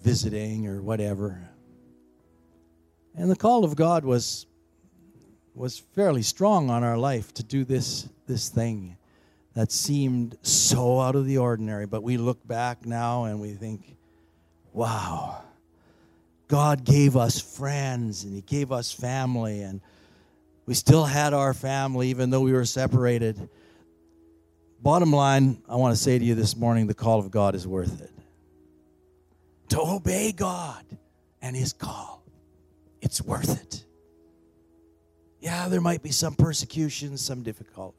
visiting 0.02 0.66
or 0.66 0.82
whatever. 0.82 1.52
And 3.14 3.30
the 3.30 3.36
call 3.36 3.64
of 3.64 3.76
God 3.76 4.04
was 4.04 4.48
was 5.56 5.80
fairly 5.80 6.22
strong 6.22 6.70
on 6.70 6.84
our 6.84 6.98
life 6.98 7.34
to 7.34 7.44
do 7.44 7.64
this 7.64 8.08
this 8.28 8.50
thing 8.50 8.98
that 9.54 9.72
seemed 9.72 10.38
so 10.42 11.00
out 11.00 11.16
of 11.16 11.26
the 11.26 11.38
ordinary 11.38 11.86
but 11.86 12.04
we 12.04 12.18
look 12.18 12.46
back 12.48 12.86
now 12.86 13.24
and 13.24 13.40
we 13.40 13.54
think 13.54 13.96
wow 14.74 15.42
God 16.48 16.84
gave 16.84 17.18
us 17.18 17.40
friends 17.40 18.24
and 18.24 18.34
He 18.34 18.42
gave 18.42 18.72
us 18.72 18.92
family, 18.92 19.62
and 19.62 19.82
we 20.66 20.74
still 20.74 21.06
had 21.06 21.34
our 21.34 21.54
family 21.54 22.10
even 22.10 22.30
though 22.30 22.42
we 22.42 22.54
were 22.54 22.66
separated. 22.66 23.50
Bottom 24.82 25.12
line, 25.12 25.62
I 25.68 25.76
want 25.76 25.96
to 25.96 26.02
say 26.02 26.20
to 26.20 26.24
you 26.24 26.36
this 26.36 26.56
morning 26.56 26.88
the 26.88 26.94
call 26.94 27.20
of 27.20 27.32
God 27.32 27.56
is 27.56 27.68
worth 27.68 28.02
it. 28.02 28.12
To 29.70 29.82
obey 29.82 30.32
God 30.32 30.86
and 31.42 31.56
His 31.56 31.74
call, 31.74 32.24
it's 33.02 33.22
worth 33.22 33.60
it. 33.62 33.85
Yeah, 35.46 35.68
there 35.68 35.80
might 35.80 36.02
be 36.02 36.10
some 36.10 36.34
persecution, 36.34 37.18
some 37.18 37.44
difficulty, 37.44 37.96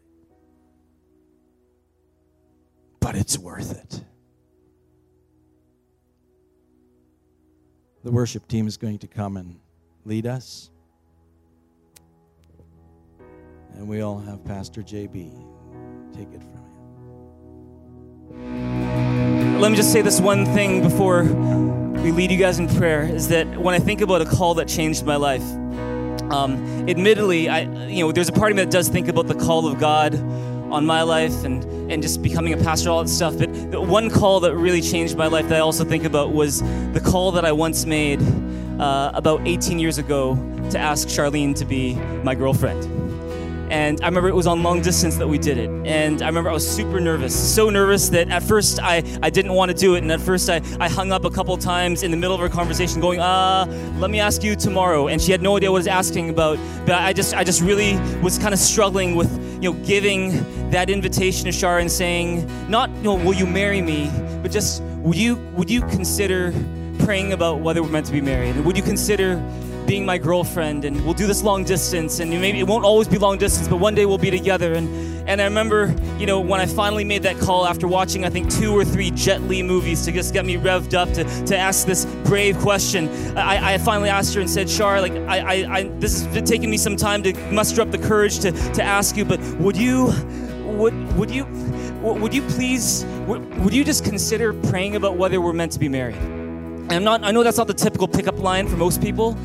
but 2.98 3.14
it's 3.14 3.38
worth 3.38 3.70
it. 3.70 4.02
The 8.02 8.10
worship 8.10 8.48
team 8.48 8.66
is 8.66 8.76
going 8.76 8.98
to 8.98 9.06
come 9.06 9.36
and 9.36 9.60
lead 10.04 10.26
us. 10.26 10.70
And 13.74 13.86
we 13.86 14.00
all 14.00 14.18
have 14.18 14.44
Pastor 14.44 14.82
JB. 14.82 15.30
Take 16.14 16.26
it 16.32 16.42
from 16.42 16.50
him. 18.42 19.60
Let 19.60 19.70
me 19.70 19.76
just 19.76 19.92
say 19.92 20.02
this 20.02 20.20
one 20.20 20.46
thing 20.46 20.82
before 20.82 21.22
we 21.22 22.10
lead 22.10 22.32
you 22.32 22.38
guys 22.38 22.58
in 22.58 22.68
prayer 22.68 23.04
is 23.04 23.28
that 23.28 23.46
when 23.56 23.72
I 23.72 23.78
think 23.78 24.00
about 24.00 24.20
a 24.20 24.26
call 24.26 24.54
that 24.54 24.66
changed 24.66 25.06
my 25.06 25.14
life, 25.14 25.44
um, 26.32 26.88
admittedly, 26.88 27.48
I 27.48 27.62
you 27.86 28.04
know 28.04 28.12
there's 28.12 28.28
a 28.28 28.32
part 28.32 28.50
of 28.50 28.56
me 28.56 28.64
that 28.64 28.70
does 28.70 28.88
think 28.88 29.08
about 29.08 29.26
the 29.26 29.34
call 29.34 29.66
of 29.66 29.78
God 29.78 30.14
on 30.70 30.84
my 30.84 31.02
life 31.02 31.44
and, 31.44 31.64
and 31.90 32.02
just 32.02 32.22
becoming 32.22 32.52
a 32.52 32.56
pastor, 32.56 32.90
all 32.90 33.02
that 33.02 33.08
stuff. 33.08 33.38
But 33.38 33.70
the 33.70 33.80
one 33.80 34.10
call 34.10 34.40
that 34.40 34.54
really 34.56 34.82
changed 34.82 35.16
my 35.16 35.26
life 35.26 35.48
that 35.48 35.56
I 35.56 35.60
also 35.60 35.84
think 35.84 36.04
about 36.04 36.32
was 36.32 36.60
the 36.92 37.00
call 37.04 37.30
that 37.32 37.44
I 37.44 37.52
once 37.52 37.86
made 37.86 38.20
uh, 38.80 39.12
about 39.14 39.46
18 39.46 39.78
years 39.78 39.98
ago 39.98 40.34
to 40.70 40.78
ask 40.78 41.08
Charlene 41.08 41.54
to 41.56 41.64
be 41.64 41.94
my 42.24 42.34
girlfriend. 42.34 42.95
And 43.70 44.00
I 44.02 44.06
remember 44.06 44.28
it 44.28 44.34
was 44.34 44.46
on 44.46 44.62
long 44.62 44.82
distance 44.82 45.16
that 45.16 45.26
we 45.26 45.38
did 45.38 45.58
it. 45.58 45.68
And 45.86 46.22
I 46.22 46.26
remember 46.26 46.50
I 46.50 46.52
was 46.52 46.68
super 46.68 47.00
nervous, 47.00 47.54
so 47.54 47.70
nervous 47.70 48.08
that 48.10 48.28
at 48.28 48.42
first 48.42 48.80
I, 48.80 49.02
I 49.22 49.30
didn't 49.30 49.52
want 49.52 49.70
to 49.70 49.76
do 49.76 49.94
it. 49.94 50.02
And 50.02 50.12
at 50.12 50.20
first 50.20 50.48
I, 50.48 50.60
I 50.80 50.88
hung 50.88 51.12
up 51.12 51.24
a 51.24 51.30
couple 51.30 51.56
times 51.56 52.02
in 52.02 52.10
the 52.10 52.16
middle 52.16 52.34
of 52.34 52.40
our 52.40 52.48
conversation 52.48 53.00
going, 53.00 53.20
uh, 53.20 53.66
let 53.98 54.10
me 54.10 54.20
ask 54.20 54.42
you 54.42 54.56
tomorrow. 54.56 55.08
And 55.08 55.20
she 55.20 55.32
had 55.32 55.42
no 55.42 55.56
idea 55.56 55.70
what 55.70 55.78
I 55.78 55.80
was 55.80 55.86
asking 55.86 56.30
about. 56.30 56.58
But 56.86 56.94
I 56.94 57.12
just, 57.12 57.34
I 57.34 57.44
just 57.44 57.60
really 57.60 57.96
was 58.20 58.38
kind 58.38 58.54
of 58.54 58.60
struggling 58.60 59.14
with, 59.14 59.32
you 59.62 59.72
know, 59.72 59.84
giving 59.84 60.70
that 60.70 60.90
invitation 60.90 61.46
to 61.46 61.52
Shar 61.52 61.78
and 61.78 61.90
saying, 61.90 62.46
not, 62.70 62.90
you 62.90 63.02
know, 63.02 63.14
will 63.14 63.34
you 63.34 63.46
marry 63.46 63.82
me? 63.82 64.10
But 64.42 64.52
just, 64.52 64.82
would 64.82 65.16
you, 65.16 65.36
would 65.54 65.70
you 65.70 65.80
consider 65.82 66.52
praying 67.00 67.32
about 67.32 67.60
whether 67.60 67.82
we're 67.82 67.90
meant 67.90 68.06
to 68.06 68.12
be 68.12 68.20
married? 68.20 68.56
Would 68.64 68.76
you 68.76 68.82
consider 68.82 69.36
being 69.86 70.04
my 70.04 70.18
girlfriend 70.18 70.84
and 70.84 71.04
we'll 71.04 71.14
do 71.14 71.26
this 71.26 71.42
long 71.42 71.64
distance 71.64 72.18
and 72.18 72.30
maybe 72.30 72.58
it 72.58 72.66
won't 72.66 72.84
always 72.84 73.06
be 73.06 73.18
long 73.18 73.38
distance 73.38 73.68
but 73.68 73.76
one 73.76 73.94
day 73.94 74.04
we'll 74.04 74.18
be 74.18 74.30
together. 74.30 74.72
And 74.74 74.88
and 75.28 75.40
I 75.40 75.44
remember 75.44 75.94
you 76.18 76.26
know 76.26 76.40
when 76.40 76.60
I 76.60 76.66
finally 76.66 77.04
made 77.04 77.22
that 77.22 77.38
call 77.38 77.66
after 77.66 77.86
watching 77.86 78.24
I 78.24 78.30
think 78.30 78.50
two 78.50 78.72
or 78.72 78.84
three 78.84 79.10
Jet 79.12 79.42
Li 79.42 79.62
movies 79.62 80.04
to 80.04 80.12
just 80.12 80.32
get 80.32 80.44
me 80.44 80.56
revved 80.56 80.94
up 80.94 81.12
to, 81.12 81.24
to 81.46 81.56
ask 81.56 81.86
this 81.86 82.04
brave 82.24 82.58
question. 82.58 83.08
I, 83.36 83.74
I 83.74 83.78
finally 83.78 84.08
asked 84.08 84.34
her 84.34 84.40
and 84.40 84.50
said 84.50 84.68
Shar 84.68 85.00
like 85.00 85.12
I, 85.12 85.38
I, 85.38 85.76
I 85.78 85.82
this 85.98 86.24
has 86.24 86.48
taken 86.48 86.68
me 86.70 86.76
some 86.76 86.96
time 86.96 87.22
to 87.22 87.32
muster 87.52 87.80
up 87.80 87.90
the 87.90 87.98
courage 87.98 88.40
to, 88.40 88.52
to 88.72 88.82
ask 88.82 89.16
you 89.16 89.24
but 89.24 89.40
would 89.58 89.76
you 89.76 90.12
would 90.64 91.16
would 91.16 91.30
you 91.30 91.46
would 92.02 92.34
you 92.34 92.42
please 92.42 93.04
would, 93.26 93.58
would 93.58 93.74
you 93.74 93.84
just 93.84 94.04
consider 94.04 94.52
praying 94.52 94.96
about 94.96 95.16
whether 95.16 95.40
we're 95.40 95.52
meant 95.52 95.72
to 95.72 95.78
be 95.78 95.88
married? 95.88 96.16
And 96.16 96.92
I'm 96.92 97.04
not 97.04 97.24
I 97.24 97.30
know 97.30 97.42
that's 97.42 97.58
not 97.58 97.66
the 97.66 97.74
typical 97.74 98.08
pickup 98.08 98.38
line 98.38 98.66
for 98.68 98.76
most 98.76 99.00
people 99.00 99.36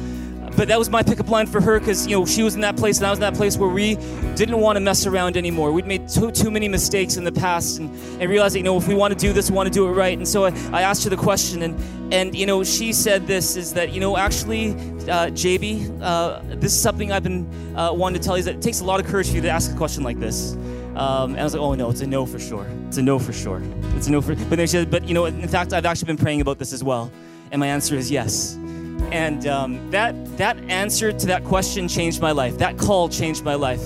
but 0.55 0.67
that 0.67 0.77
was 0.77 0.89
my 0.89 1.03
pickup 1.03 1.29
line 1.29 1.47
for 1.47 1.61
her 1.61 1.79
because 1.79 2.07
you 2.07 2.17
know 2.17 2.25
she 2.25 2.43
was 2.43 2.55
in 2.55 2.61
that 2.61 2.77
place 2.77 2.97
and 2.97 3.07
I 3.07 3.09
was 3.09 3.19
in 3.19 3.21
that 3.21 3.35
place 3.35 3.57
where 3.57 3.69
we 3.69 3.95
didn't 4.35 4.59
want 4.59 4.75
to 4.75 4.79
mess 4.79 5.05
around 5.05 5.37
anymore. 5.37 5.71
We'd 5.71 5.87
made 5.87 6.07
too, 6.07 6.31
too 6.31 6.51
many 6.51 6.67
mistakes 6.67 7.17
in 7.17 7.23
the 7.23 7.31
past 7.31 7.79
and, 7.79 7.89
and 8.21 8.29
realized 8.29 8.55
that 8.55 8.59
you 8.59 8.63
know 8.63 8.77
if 8.77 8.87
we 8.87 8.95
want 8.95 9.13
to 9.13 9.19
do 9.19 9.33
this, 9.33 9.49
we 9.49 9.55
want 9.55 9.67
to 9.67 9.73
do 9.73 9.87
it 9.87 9.91
right. 9.91 10.17
And 10.17 10.27
so 10.27 10.45
I, 10.45 10.49
I 10.71 10.81
asked 10.81 11.03
her 11.03 11.09
the 11.09 11.17
question 11.17 11.61
and 11.61 12.13
and 12.13 12.35
you 12.35 12.45
know 12.45 12.63
she 12.63 12.93
said 12.93 13.27
this 13.27 13.55
is 13.55 13.73
that 13.73 13.91
you 13.91 13.99
know 13.99 14.17
actually 14.17 14.71
uh, 14.71 15.27
JB, 15.31 15.99
uh, 16.01 16.41
this 16.55 16.73
is 16.73 16.81
something 16.81 17.11
I've 17.11 17.23
been 17.23 17.47
uh, 17.75 17.91
wanting 17.93 18.21
to 18.21 18.25
tell 18.25 18.37
you 18.37 18.39
is 18.39 18.45
that 18.45 18.55
it 18.55 18.61
takes 18.61 18.81
a 18.81 18.85
lot 18.85 18.99
of 18.99 19.07
courage 19.07 19.29
for 19.29 19.35
you 19.35 19.41
to 19.41 19.49
ask 19.49 19.71
a 19.71 19.77
question 19.77 20.03
like 20.03 20.19
this. 20.19 20.53
Um, 20.95 21.31
and 21.31 21.39
I 21.39 21.43
was 21.43 21.53
like, 21.53 21.61
oh 21.61 21.73
no, 21.73 21.89
it's 21.89 22.01
a 22.01 22.07
no 22.07 22.25
for 22.25 22.37
sure. 22.37 22.67
It's 22.87 22.97
a 22.97 23.01
no 23.01 23.17
for 23.17 23.31
sure. 23.31 23.61
It's 23.95 24.07
a 24.07 24.11
no 24.11 24.21
for. 24.21 24.35
But 24.35 24.57
then 24.57 24.67
she 24.67 24.73
said, 24.73 24.91
but 24.91 25.07
you 25.07 25.13
know, 25.13 25.25
in 25.25 25.47
fact, 25.47 25.73
I've 25.73 25.85
actually 25.85 26.07
been 26.07 26.17
praying 26.17 26.41
about 26.41 26.59
this 26.59 26.73
as 26.73 26.83
well, 26.83 27.11
and 27.51 27.59
my 27.59 27.67
answer 27.67 27.95
is 27.95 28.11
yes. 28.11 28.57
And 29.11 29.45
um, 29.47 29.91
that, 29.91 30.15
that 30.37 30.57
answer 30.69 31.11
to 31.11 31.27
that 31.27 31.43
question 31.43 31.87
changed 31.87 32.21
my 32.21 32.31
life. 32.31 32.57
That 32.59 32.77
call 32.77 33.09
changed 33.09 33.43
my 33.43 33.55
life. 33.55 33.81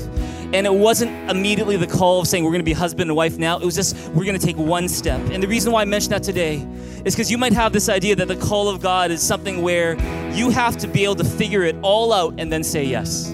And 0.54 0.66
it 0.68 0.74
wasn't 0.74 1.12
immediately 1.30 1.76
the 1.78 1.88
call 1.88 2.22
of 2.22 2.28
saying 2.28 2.44
we're 2.44 2.52
to 2.58 2.64
be 2.64 2.74
husband 2.74 3.10
and 3.10 3.18
wife 3.18 3.38
now. 3.38 3.58
It 3.58 3.66
was 3.66 3.76
just 3.76 3.98
we're 4.10 4.32
to 4.32 4.40
take 4.40 4.58
one 4.58 4.88
step. 4.88 5.20
And 5.32 5.42
the 5.42 5.48
reason 5.48 5.72
why 5.72 5.82
I 5.82 5.86
mentioned 5.86 6.14
that 6.14 6.24
today 6.24 6.66
is 7.04 7.16
because 7.16 7.30
you 7.30 7.38
might 7.38 7.54
have 7.54 7.74
this 7.74 7.90
idea 7.90 8.16
that 8.16 8.28
the 8.28 8.36
call 8.36 8.70
of 8.70 8.82
God 8.82 9.12
is 9.12 9.22
something 9.22 9.62
where 9.62 9.96
you 10.32 10.52
have 10.52 10.78
to 10.78 10.88
be 10.88 11.04
able 11.04 11.16
to 11.16 11.24
figure 11.24 11.64
it 11.64 11.76
all 11.82 12.14
out 12.14 12.36
and 12.38 12.52
then 12.52 12.64
say 12.64 12.84
yes. 12.84 13.32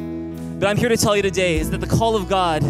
But 0.59 0.67
I'm 0.67 0.77
here 0.77 0.89
to 0.89 0.97
tell 0.97 1.15
you 1.15 1.21
today 1.21 1.57
is 1.57 1.69
that 1.71 1.79
the 1.79 1.87
call 1.87 2.15
of 2.15 2.29
God 2.29 2.63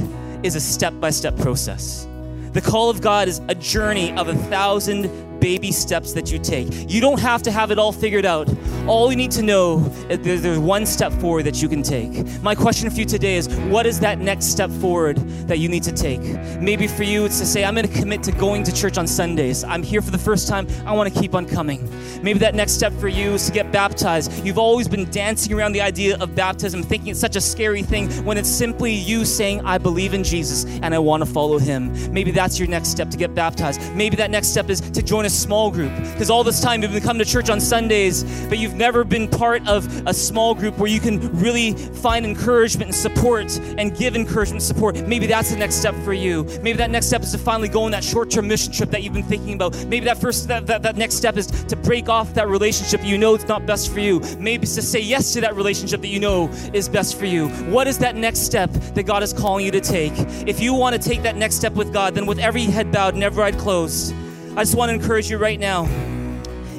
is 0.43 0.55
a 0.55 0.61
step 0.61 0.99
by 0.99 1.11
step 1.11 1.37
process. 1.37 2.07
The 2.53 2.61
call 2.61 2.89
of 2.89 3.01
God 3.01 3.27
is 3.27 3.39
a 3.47 3.55
journey 3.55 4.11
of 4.17 4.27
a 4.27 4.35
thousand 4.35 5.05
baby 5.41 5.71
steps 5.71 6.13
that 6.13 6.31
you 6.31 6.39
take. 6.39 6.67
You 6.89 7.01
don't 7.01 7.19
have 7.19 7.41
to 7.43 7.51
have 7.51 7.71
it 7.71 7.79
all 7.79 7.91
figured 7.91 8.25
out. 8.25 8.47
All 8.87 9.09
you 9.11 9.17
need 9.17 9.31
to 9.31 9.41
know 9.41 9.91
eh, 10.09 10.17
is 10.23 10.41
there's 10.41 10.59
one 10.59 10.85
step 10.85 11.11
forward 11.13 11.43
that 11.43 11.61
you 11.61 11.67
can 11.67 11.83
take. 11.83 12.41
My 12.41 12.55
question 12.55 12.89
for 12.89 12.99
you 12.99 13.05
today 13.05 13.35
is 13.35 13.49
what 13.69 13.85
is 13.85 13.99
that 13.99 14.19
next 14.19 14.45
step 14.45 14.69
forward 14.69 15.17
that 15.47 15.57
you 15.57 15.67
need 15.67 15.83
to 15.83 15.91
take? 15.91 16.21
Maybe 16.59 16.87
for 16.87 17.03
you, 17.03 17.25
it's 17.25 17.39
to 17.39 17.45
say, 17.45 17.65
I'm 17.65 17.75
going 17.75 17.87
to 17.87 17.93
commit 17.93 18.23
to 18.23 18.31
going 18.31 18.63
to 18.63 18.73
church 18.73 18.97
on 18.97 19.07
Sundays. 19.07 19.63
I'm 19.63 19.83
here 19.83 20.01
for 20.01 20.11
the 20.11 20.17
first 20.17 20.47
time. 20.47 20.67
I 20.85 20.93
want 20.93 21.13
to 21.13 21.19
keep 21.19 21.33
on 21.33 21.47
coming. 21.47 21.89
Maybe 22.21 22.37
that 22.39 22.53
next 22.53 22.73
step 22.73 22.93
for 22.93 23.07
you 23.07 23.31
is 23.31 23.47
to 23.47 23.51
get 23.51 23.71
baptized. 23.71 24.45
You've 24.45 24.59
always 24.59 24.87
been 24.87 25.09
dancing 25.09 25.53
around 25.53 25.71
the 25.71 25.81
idea 25.81 26.17
of 26.19 26.35
baptism, 26.35 26.83
thinking 26.83 27.09
it's 27.09 27.19
such 27.19 27.35
a 27.35 27.41
scary 27.41 27.81
thing 27.81 28.11
when 28.25 28.37
it's 28.37 28.49
simply 28.49 28.93
you 28.93 29.25
saying, 29.25 29.61
I 29.65 29.79
believe 29.79 30.13
in 30.13 30.23
Jesus 30.23 30.65
and 30.83 30.93
I 30.93 30.99
want 30.99 31.25
to 31.25 31.29
follow 31.29 31.57
him. 31.57 31.91
Maybe 32.13 32.29
that's 32.29 32.59
your 32.59 32.67
next 32.67 32.89
step 32.89 33.09
to 33.09 33.17
get 33.17 33.33
baptized. 33.33 33.81
Maybe 33.95 34.15
that 34.17 34.29
next 34.29 34.49
step 34.49 34.69
is 34.69 34.81
to 34.81 35.01
join 35.01 35.25
a 35.25 35.30
small 35.31 35.71
group. 35.71 35.93
Because 35.95 36.29
all 36.29 36.43
this 36.43 36.61
time 36.61 36.81
you've 36.81 36.91
been 36.91 37.01
coming 37.01 37.23
to 37.23 37.29
church 37.29 37.49
on 37.49 37.59
Sundays, 37.59 38.23
but 38.47 38.57
you've 38.57 38.75
never 38.75 39.03
been 39.03 39.27
part 39.27 39.67
of 39.67 40.07
a 40.07 40.13
small 40.13 40.53
group 40.53 40.77
where 40.77 40.89
you 40.89 40.99
can 40.99 41.19
really 41.39 41.73
find 41.73 42.25
encouragement 42.25 42.89
and 42.89 42.95
support 42.95 43.57
and 43.77 43.95
give 43.97 44.15
encouragement 44.15 44.61
and 44.61 44.63
support. 44.63 45.01
Maybe 45.07 45.27
that's 45.27 45.51
the 45.51 45.57
next 45.57 45.75
step 45.75 45.95
for 46.03 46.13
you. 46.13 46.43
Maybe 46.61 46.73
that 46.77 46.89
next 46.89 47.07
step 47.07 47.23
is 47.23 47.31
to 47.31 47.37
finally 47.37 47.69
go 47.69 47.83
on 47.83 47.91
that 47.91 48.03
short-term 48.03 48.47
mission 48.47 48.73
trip 48.73 48.89
that 48.91 49.03
you've 49.03 49.13
been 49.13 49.23
thinking 49.23 49.53
about. 49.53 49.75
Maybe 49.85 50.05
that 50.05 50.17
first 50.17 50.47
that, 50.47 50.67
that, 50.67 50.83
that 50.83 50.97
next 50.97 51.15
step 51.15 51.37
is 51.37 51.47
to 51.47 51.75
break 51.75 52.09
off 52.09 52.33
that 52.33 52.47
relationship 52.47 53.03
you 53.03 53.17
know 53.17 53.33
it's 53.33 53.47
not 53.47 53.65
best 53.65 53.91
for 53.91 53.99
you. 53.99 54.19
Maybe 54.37 54.63
it's 54.63 54.75
to 54.75 54.81
say 54.81 54.99
yes 54.99 55.33
to 55.33 55.41
that 55.41 55.55
relationship 55.55 56.01
that 56.01 56.07
you 56.07 56.19
know 56.19 56.49
is 56.73 56.89
best 56.89 57.17
for 57.17 57.25
you. 57.25 57.49
What 57.71 57.87
is 57.87 57.97
that 57.99 58.15
next 58.15 58.39
step 58.39 58.71
that 58.71 59.03
God 59.03 59.23
is 59.23 59.33
calling 59.33 59.65
you 59.65 59.71
to 59.71 59.81
take? 59.81 60.13
If 60.47 60.59
you 60.59 60.73
want 60.73 60.99
to 60.99 61.09
take 61.09 61.23
that 61.23 61.35
next 61.35 61.55
step 61.55 61.73
with 61.73 61.93
God, 61.93 62.15
then 62.15 62.25
with 62.25 62.39
every 62.39 62.63
head 62.63 62.91
bowed 62.91 63.13
and 63.13 63.23
every 63.23 63.43
eye 63.43 63.51
closed, 63.51 64.13
I 64.53 64.63
just 64.63 64.75
want 64.75 64.89
to 64.89 64.95
encourage 64.95 65.29
you 65.29 65.37
right 65.37 65.57
now. 65.57 65.85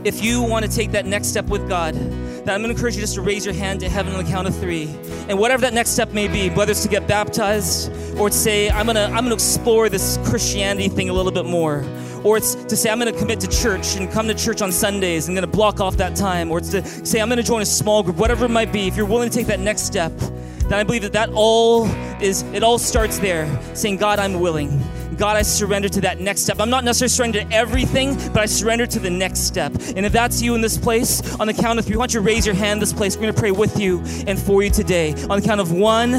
If 0.05 0.23
you 0.23 0.43
want 0.43 0.67
to 0.67 0.71
take 0.71 0.91
that 0.93 1.07
next 1.07 1.29
step 1.29 1.47
with 1.47 1.67
God, 1.71 1.95
then 1.95 2.51
I'm 2.51 2.61
going 2.61 2.65
to 2.65 2.71
encourage 2.71 2.97
you 2.97 3.01
just 3.01 3.15
to 3.15 3.23
raise 3.23 3.47
your 3.47 3.55
hand 3.55 3.81
to 3.81 3.89
heaven 3.89 4.13
on 4.13 4.23
the 4.23 4.31
count 4.31 4.47
of 4.47 4.55
three. 4.55 4.95
And 5.29 5.39
whatever 5.39 5.63
that 5.63 5.73
next 5.73 5.91
step 5.91 6.13
may 6.13 6.29
be, 6.29 6.51
whether 6.51 6.73
it's 6.73 6.83
to 6.83 6.89
get 6.89 7.09
baptized 7.09 7.91
or 8.19 8.29
to 8.29 8.37
say, 8.37 8.69
I'm 8.69 8.85
going 8.85 8.97
to, 8.97 9.05
I'm 9.05 9.25
going 9.25 9.29
to 9.29 9.35
explore 9.35 9.89
this 9.89 10.19
Christianity 10.25 10.91
thing 10.91 11.09
a 11.09 11.15
little 11.15 11.33
bit 11.33 11.47
more. 11.47 11.83
Or 12.25 12.37
it's 12.37 12.55
to 12.57 12.77
say, 12.77 12.91
I'm 12.91 13.01
going 13.01 13.11
to 13.11 13.19
commit 13.19 13.41
to 13.41 13.49
church 13.49 13.97
and 13.97 14.11
come 14.11 14.29
to 14.29 14.35
church 14.35 14.61
on 14.61 14.71
Sundays 14.71 15.29
and 15.29 15.35
going 15.35 15.49
to 15.49 15.57
block 15.57 15.81
off 15.81 15.97
that 15.97 16.15
time. 16.15 16.51
Or 16.51 16.59
it's 16.59 16.71
to 16.73 16.85
say, 17.07 17.23
I'm 17.23 17.29
going 17.29 17.39
to 17.39 17.43
join 17.43 17.63
a 17.63 17.67
small 17.67 18.03
group, 18.03 18.17
whatever 18.17 18.45
it 18.45 18.51
might 18.51 18.71
be. 18.71 18.87
If 18.87 18.99
you're 18.99 19.07
willing 19.07 19.31
to 19.31 19.35
take 19.35 19.47
that 19.47 19.61
next 19.61 19.83
step, 19.83 20.13
then 20.19 20.75
I 20.75 20.83
believe 20.83 21.03
that 21.03 21.15
that 21.15 21.31
all 21.33 21.87
is, 22.21 22.43
it 22.53 22.63
all 22.63 22.79
starts 22.79 23.19
there, 23.19 23.49
saying, 23.75 23.97
God, 23.97 24.19
I'm 24.19 24.41
willing. 24.41 24.79
God, 25.23 25.37
I 25.37 25.43
surrender 25.43 25.89
to 25.89 26.01
that 26.01 26.19
next 26.19 26.41
step. 26.41 26.59
I'm 26.59 26.69
not 26.69 26.83
necessarily 26.83 27.11
surrendering 27.11 27.49
to 27.49 27.55
everything, 27.55 28.17
but 28.33 28.39
I 28.39 28.47
surrender 28.47 28.87
to 28.87 28.99
the 28.99 29.09
next 29.09 29.43
step. 29.43 29.73
And 29.95 30.05
if 30.05 30.13
that's 30.13 30.43
you 30.43 30.57
in 30.57 30.61
this 30.61 30.77
place, 30.77 31.39
on 31.39 31.47
the 31.47 31.55
count 31.55 31.79
of 31.79 31.85
three, 31.85 31.95
I 31.95 31.99
want 31.99 32.13
you 32.13 32.21
raise 32.21 32.45
your 32.45 32.57
hand 32.57 32.83
this 32.83 32.93
place. 32.93 33.15
We're 33.15 33.23
going 33.23 33.35
to 33.35 33.41
pray 33.41 33.53
with 33.53 33.79
you 33.79 34.03
and 34.27 34.37
for 34.37 34.65
you 34.65 34.71
today. 34.71 35.13
On 35.31 35.41
the 35.41 35.47
count 35.47 35.61
of 35.61 35.71
one, 35.71 36.11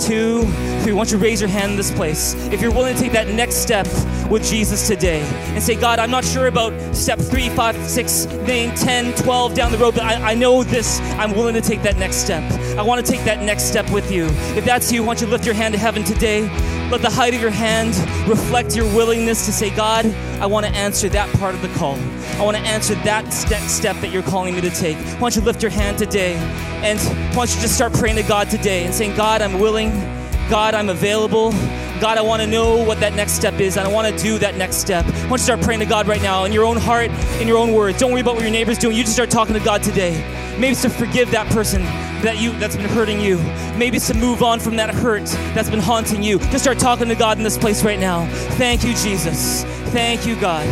two, 0.00 0.42
three, 0.82 0.92
why 0.92 1.04
don't 1.04 1.12
you 1.12 1.18
raise 1.18 1.40
your 1.40 1.48
hand 1.48 1.70
in 1.70 1.76
this 1.76 1.92
place? 1.92 2.34
If 2.52 2.60
you're 2.60 2.72
willing 2.72 2.96
to 2.96 3.00
take 3.00 3.12
that 3.12 3.28
next 3.28 3.58
step 3.58 3.86
with 4.28 4.42
Jesus 4.42 4.88
today 4.88 5.20
and 5.54 5.62
say, 5.62 5.76
God, 5.76 6.00
I'm 6.00 6.10
not 6.10 6.24
sure 6.24 6.48
about 6.48 6.96
step 6.96 7.20
three, 7.20 7.50
five, 7.50 7.76
six, 7.88 8.26
nine, 8.26 8.74
10, 8.74 9.14
12 9.22 9.54
down 9.54 9.70
the 9.70 9.78
road, 9.78 9.94
but 9.94 10.02
I, 10.02 10.32
I 10.32 10.34
know 10.34 10.64
this. 10.64 10.98
I'm 11.12 11.30
willing 11.30 11.54
to 11.54 11.60
take 11.60 11.82
that 11.82 11.96
next 11.96 12.16
step. 12.16 12.42
I 12.76 12.82
want 12.82 13.06
to 13.06 13.12
take 13.12 13.24
that 13.24 13.40
next 13.40 13.66
step 13.70 13.88
with 13.92 14.10
you. 14.10 14.24
If 14.56 14.64
that's 14.64 14.90
you, 14.90 15.04
why 15.04 15.14
don't 15.14 15.20
you 15.20 15.28
lift 15.28 15.46
your 15.46 15.54
hand 15.54 15.74
to 15.74 15.78
heaven 15.78 16.02
today? 16.02 16.50
Let 16.90 17.02
the 17.02 17.10
height 17.10 17.34
of 17.34 17.40
your 17.42 17.50
hand 17.50 17.94
reflect 18.26 18.74
your 18.74 18.86
willingness 18.94 19.44
to 19.44 19.52
say, 19.52 19.68
God, 19.68 20.06
I 20.40 20.46
want 20.46 20.64
to 20.64 20.72
answer 20.72 21.10
that 21.10 21.30
part 21.36 21.54
of 21.54 21.60
the 21.60 21.68
call. 21.74 21.96
I 22.38 22.42
want 22.42 22.56
to 22.56 22.62
answer 22.62 22.94
that 23.04 23.24
next 23.50 23.72
step 23.72 23.94
that 23.96 24.10
you're 24.10 24.22
calling 24.22 24.54
me 24.54 24.62
to 24.62 24.70
take. 24.70 24.96
Why 24.96 25.18
don't 25.18 25.36
you 25.36 25.42
lift 25.42 25.60
your 25.60 25.70
hand 25.70 25.98
today? 25.98 26.36
And 26.82 26.98
why 27.36 27.44
don't 27.44 27.54
you 27.54 27.60
just 27.60 27.74
start 27.74 27.92
praying 27.92 28.16
to 28.16 28.22
God 28.22 28.48
today 28.48 28.86
and 28.86 28.94
saying, 28.94 29.16
God, 29.16 29.42
I'm 29.42 29.60
willing. 29.60 29.90
God, 30.48 30.72
I'm 30.72 30.88
available. 30.88 31.50
God, 32.00 32.16
I 32.16 32.22
want 32.22 32.40
to 32.40 32.48
know 32.48 32.82
what 32.82 33.00
that 33.00 33.12
next 33.12 33.32
step 33.32 33.60
is, 33.60 33.76
and 33.76 33.86
I 33.86 33.90
want 33.90 34.08
to 34.08 34.22
do 34.22 34.38
that 34.38 34.56
next 34.56 34.76
step. 34.76 35.04
Why 35.04 35.12
don't 35.12 35.32
you 35.32 35.38
start 35.38 35.60
praying 35.60 35.80
to 35.80 35.86
God 35.86 36.08
right 36.08 36.22
now 36.22 36.44
in 36.44 36.54
your 36.54 36.64
own 36.64 36.78
heart, 36.78 37.10
in 37.38 37.46
your 37.46 37.58
own 37.58 37.74
words? 37.74 37.98
Don't 37.98 38.12
worry 38.12 38.22
about 38.22 38.36
what 38.36 38.44
your 38.44 38.52
neighbor's 38.52 38.78
doing. 38.78 38.96
You 38.96 39.02
just 39.02 39.14
start 39.14 39.30
talking 39.30 39.52
to 39.52 39.60
God 39.60 39.82
today. 39.82 40.12
Maybe 40.58 40.68
it's 40.68 40.82
to 40.82 40.88
forgive 40.88 41.30
that 41.32 41.48
person 41.48 41.82
that 42.22 42.40
you 42.40 42.52
that's 42.58 42.76
been 42.76 42.88
hurting 42.88 43.20
you. 43.20 43.38
Maybe 43.76 43.96
it's 43.96 44.08
to 44.08 44.14
move 44.14 44.42
on 44.42 44.60
from 44.60 44.76
that 44.76 44.94
hurt 44.94 45.26
that's 45.54 45.70
been 45.70 45.80
haunting 45.80 46.22
you. 46.22 46.38
Just 46.38 46.60
start 46.60 46.78
talking 46.78 47.08
to 47.08 47.14
God 47.14 47.38
in 47.38 47.44
this 47.44 47.58
place 47.58 47.84
right 47.84 47.98
now. 47.98 48.26
Thank 48.56 48.84
you, 48.84 48.94
Jesus. 48.94 49.64
Thank 49.92 50.26
you, 50.26 50.38
God. 50.40 50.66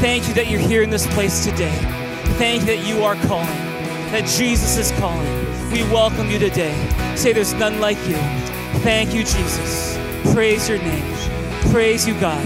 Thank 0.00 0.28
you 0.28 0.34
that 0.34 0.48
you're 0.48 0.60
here 0.60 0.82
in 0.82 0.90
this 0.90 1.06
place 1.14 1.44
today. 1.44 1.76
Thank 2.36 2.62
you 2.62 2.66
that 2.76 2.86
you 2.86 3.02
are 3.02 3.14
calling. 3.26 3.46
That 4.12 4.26
Jesus 4.26 4.76
is 4.76 4.92
calling. 4.98 5.72
We 5.72 5.82
welcome 5.84 6.30
you 6.30 6.38
today. 6.38 6.74
Say 7.16 7.32
there's 7.32 7.54
none 7.54 7.80
like 7.80 7.98
you. 8.06 8.16
Thank 8.82 9.14
you, 9.14 9.20
Jesus. 9.20 9.98
Praise 10.32 10.68
your 10.68 10.78
name. 10.78 11.14
Praise 11.70 12.06
you, 12.06 12.18
God. 12.20 12.44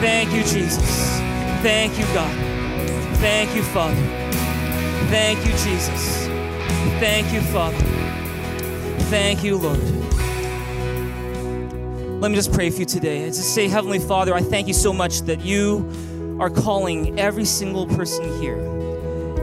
Thank 0.00 0.32
you, 0.32 0.42
Jesus. 0.42 1.18
Thank 1.62 1.98
you, 1.98 2.04
God. 2.14 2.34
Thank 3.18 3.54
you, 3.54 3.62
Father. 3.62 3.94
Thank 5.10 5.44
you, 5.46 5.52
Jesus. 5.52 6.27
Thank 6.98 7.32
you, 7.32 7.40
Father. 7.42 7.78
Thank 9.08 9.44
you, 9.44 9.56
Lord. 9.56 9.78
Let 12.20 12.32
me 12.32 12.34
just 12.34 12.52
pray 12.52 12.70
for 12.70 12.80
you 12.80 12.86
today. 12.86 13.24
I 13.24 13.28
just 13.28 13.54
say, 13.54 13.68
Heavenly 13.68 14.00
Father, 14.00 14.34
I 14.34 14.42
thank 14.42 14.66
you 14.66 14.74
so 14.74 14.92
much 14.92 15.20
that 15.20 15.40
you 15.40 16.36
are 16.40 16.50
calling 16.50 17.20
every 17.20 17.44
single 17.44 17.86
person 17.86 18.42
here. 18.42 18.58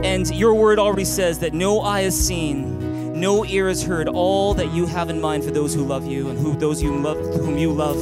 And 0.03 0.29
your 0.35 0.53
word 0.53 0.79
already 0.79 1.05
says 1.05 1.39
that 1.39 1.53
no 1.53 1.79
eye 1.79 2.01
has 2.01 2.27
seen, 2.27 3.19
no 3.21 3.45
ear 3.45 3.69
has 3.69 3.81
heard 3.81 4.09
all 4.09 4.53
that 4.55 4.73
you 4.73 4.85
have 4.85 5.09
in 5.09 5.21
mind 5.21 5.45
for 5.45 5.51
those 5.51 5.73
who 5.73 5.85
love 5.85 6.05
you 6.05 6.27
and 6.27 6.37
who 6.37 6.57
those 6.57 6.83
you 6.83 6.93
love, 6.93 7.17
whom 7.37 7.57
you 7.57 7.71
love. 7.71 7.95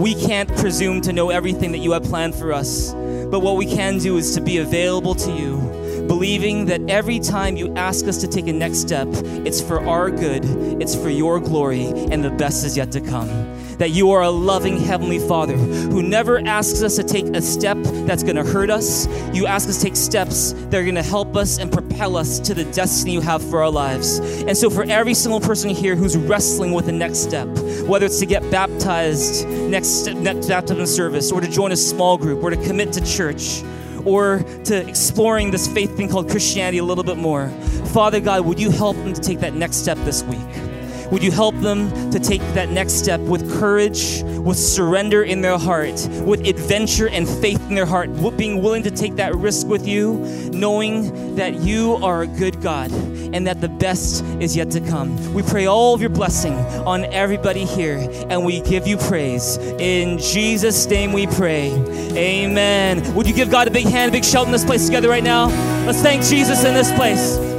We 0.00 0.14
can't 0.14 0.48
presume 0.56 1.02
to 1.02 1.12
know 1.12 1.28
everything 1.28 1.72
that 1.72 1.78
you 1.80 1.92
have 1.92 2.04
planned 2.04 2.34
for 2.34 2.54
us, 2.54 2.94
but 2.94 3.40
what 3.40 3.56
we 3.56 3.66
can 3.66 3.98
do 3.98 4.16
is 4.16 4.34
to 4.36 4.40
be 4.40 4.56
available 4.56 5.14
to 5.16 5.30
you 5.30 5.76
believing 6.06 6.66
that 6.66 6.80
every 6.88 7.18
time 7.18 7.56
you 7.56 7.74
ask 7.74 8.06
us 8.06 8.18
to 8.18 8.28
take 8.28 8.46
a 8.46 8.52
next 8.52 8.78
step, 8.78 9.08
it's 9.44 9.60
for 9.60 9.84
our 9.86 10.10
good, 10.10 10.44
it's 10.80 10.94
for 10.94 11.10
your 11.10 11.40
glory, 11.40 11.86
and 11.86 12.24
the 12.24 12.30
best 12.30 12.64
is 12.64 12.76
yet 12.76 12.92
to 12.92 13.00
come. 13.00 13.28
That 13.78 13.90
you 13.90 14.12
are 14.12 14.22
a 14.22 14.30
loving 14.30 14.80
Heavenly 14.80 15.18
Father 15.18 15.54
who 15.54 16.02
never 16.02 16.38
asks 16.46 16.82
us 16.82 16.96
to 16.96 17.02
take 17.02 17.26
a 17.26 17.42
step 17.42 17.76
that's 18.06 18.22
to 18.22 18.42
hurt 18.42 18.70
us. 18.70 19.06
You 19.34 19.46
ask 19.46 19.68
us 19.68 19.76
to 19.76 19.82
take 19.82 19.96
steps 19.96 20.52
that 20.52 20.74
are 20.74 20.90
to 20.90 21.02
help 21.02 21.36
us 21.36 21.58
and 21.58 21.70
propel 21.70 22.16
us 22.16 22.38
to 22.40 22.54
the 22.54 22.64
destiny 22.72 23.12
you 23.12 23.20
have 23.20 23.42
for 23.42 23.62
our 23.62 23.70
lives. 23.70 24.18
And 24.18 24.56
so, 24.56 24.70
for 24.70 24.84
every 24.84 25.14
single 25.14 25.40
person 25.40 25.70
here 25.70 25.94
who's 25.94 26.16
wrestling 26.16 26.72
with 26.72 26.86
the 26.86 26.92
next 26.92 27.18
step, 27.18 27.48
whether 27.86 28.06
it's 28.06 28.18
to 28.20 28.26
get 28.26 28.48
baptized 28.50 29.46
next, 29.46 30.06
next 30.06 30.48
baptism 30.48 30.86
service, 30.86 31.30
or 31.30 31.40
to 31.40 31.48
join 31.48 31.72
a 31.72 31.76
small 31.76 32.16
group, 32.16 32.42
or 32.42 32.50
to 32.50 32.56
commit 32.56 32.92
to 32.94 33.04
church, 33.04 33.62
or 34.06 34.38
to 34.64 34.88
exploring 34.88 35.50
this 35.50 35.66
faith 35.66 35.94
thing 35.96 36.08
called 36.08 36.30
Christianity 36.30 36.78
a 36.78 36.84
little 36.84 37.04
bit 37.04 37.18
more. 37.18 37.48
Father 37.92 38.20
God, 38.20 38.46
would 38.46 38.60
you 38.60 38.70
help 38.70 38.96
them 38.96 39.12
to 39.12 39.20
take 39.20 39.40
that 39.40 39.54
next 39.54 39.76
step 39.76 39.98
this 39.98 40.22
week? 40.22 40.65
Would 41.10 41.22
you 41.22 41.30
help 41.30 41.54
them 41.60 42.10
to 42.10 42.18
take 42.18 42.40
that 42.54 42.70
next 42.70 42.94
step 42.94 43.20
with 43.20 43.58
courage, 43.58 44.22
with 44.22 44.58
surrender 44.58 45.22
in 45.22 45.40
their 45.40 45.58
heart, 45.58 46.08
with 46.24 46.46
adventure 46.46 47.08
and 47.08 47.28
faith 47.28 47.60
in 47.68 47.74
their 47.74 47.86
heart, 47.86 48.10
being 48.36 48.62
willing 48.62 48.82
to 48.82 48.90
take 48.90 49.16
that 49.16 49.34
risk 49.34 49.66
with 49.66 49.86
you, 49.86 50.14
knowing 50.52 51.36
that 51.36 51.54
you 51.60 51.94
are 51.96 52.22
a 52.22 52.26
good 52.26 52.60
God 52.60 52.90
and 52.92 53.46
that 53.46 53.60
the 53.60 53.68
best 53.68 54.24
is 54.40 54.56
yet 54.56 54.70
to 54.70 54.80
come. 54.80 55.34
We 55.34 55.42
pray 55.42 55.66
all 55.66 55.94
of 55.94 56.00
your 56.00 56.10
blessing 56.10 56.54
on 56.54 57.04
everybody 57.06 57.64
here 57.64 57.98
and 58.28 58.44
we 58.44 58.60
give 58.60 58.86
you 58.86 58.96
praise. 58.96 59.58
In 59.58 60.18
Jesus' 60.18 60.86
name 60.86 61.12
we 61.12 61.26
pray. 61.26 61.72
Amen. 62.16 63.14
Would 63.14 63.26
you 63.26 63.34
give 63.34 63.50
God 63.50 63.68
a 63.68 63.70
big 63.70 63.86
hand, 63.86 64.10
a 64.10 64.12
big 64.12 64.24
shout 64.24 64.46
in 64.46 64.52
this 64.52 64.64
place 64.64 64.86
together 64.86 65.08
right 65.08 65.24
now? 65.24 65.46
Let's 65.86 66.02
thank 66.02 66.24
Jesus 66.24 66.64
in 66.64 66.74
this 66.74 66.92
place. 66.92 67.55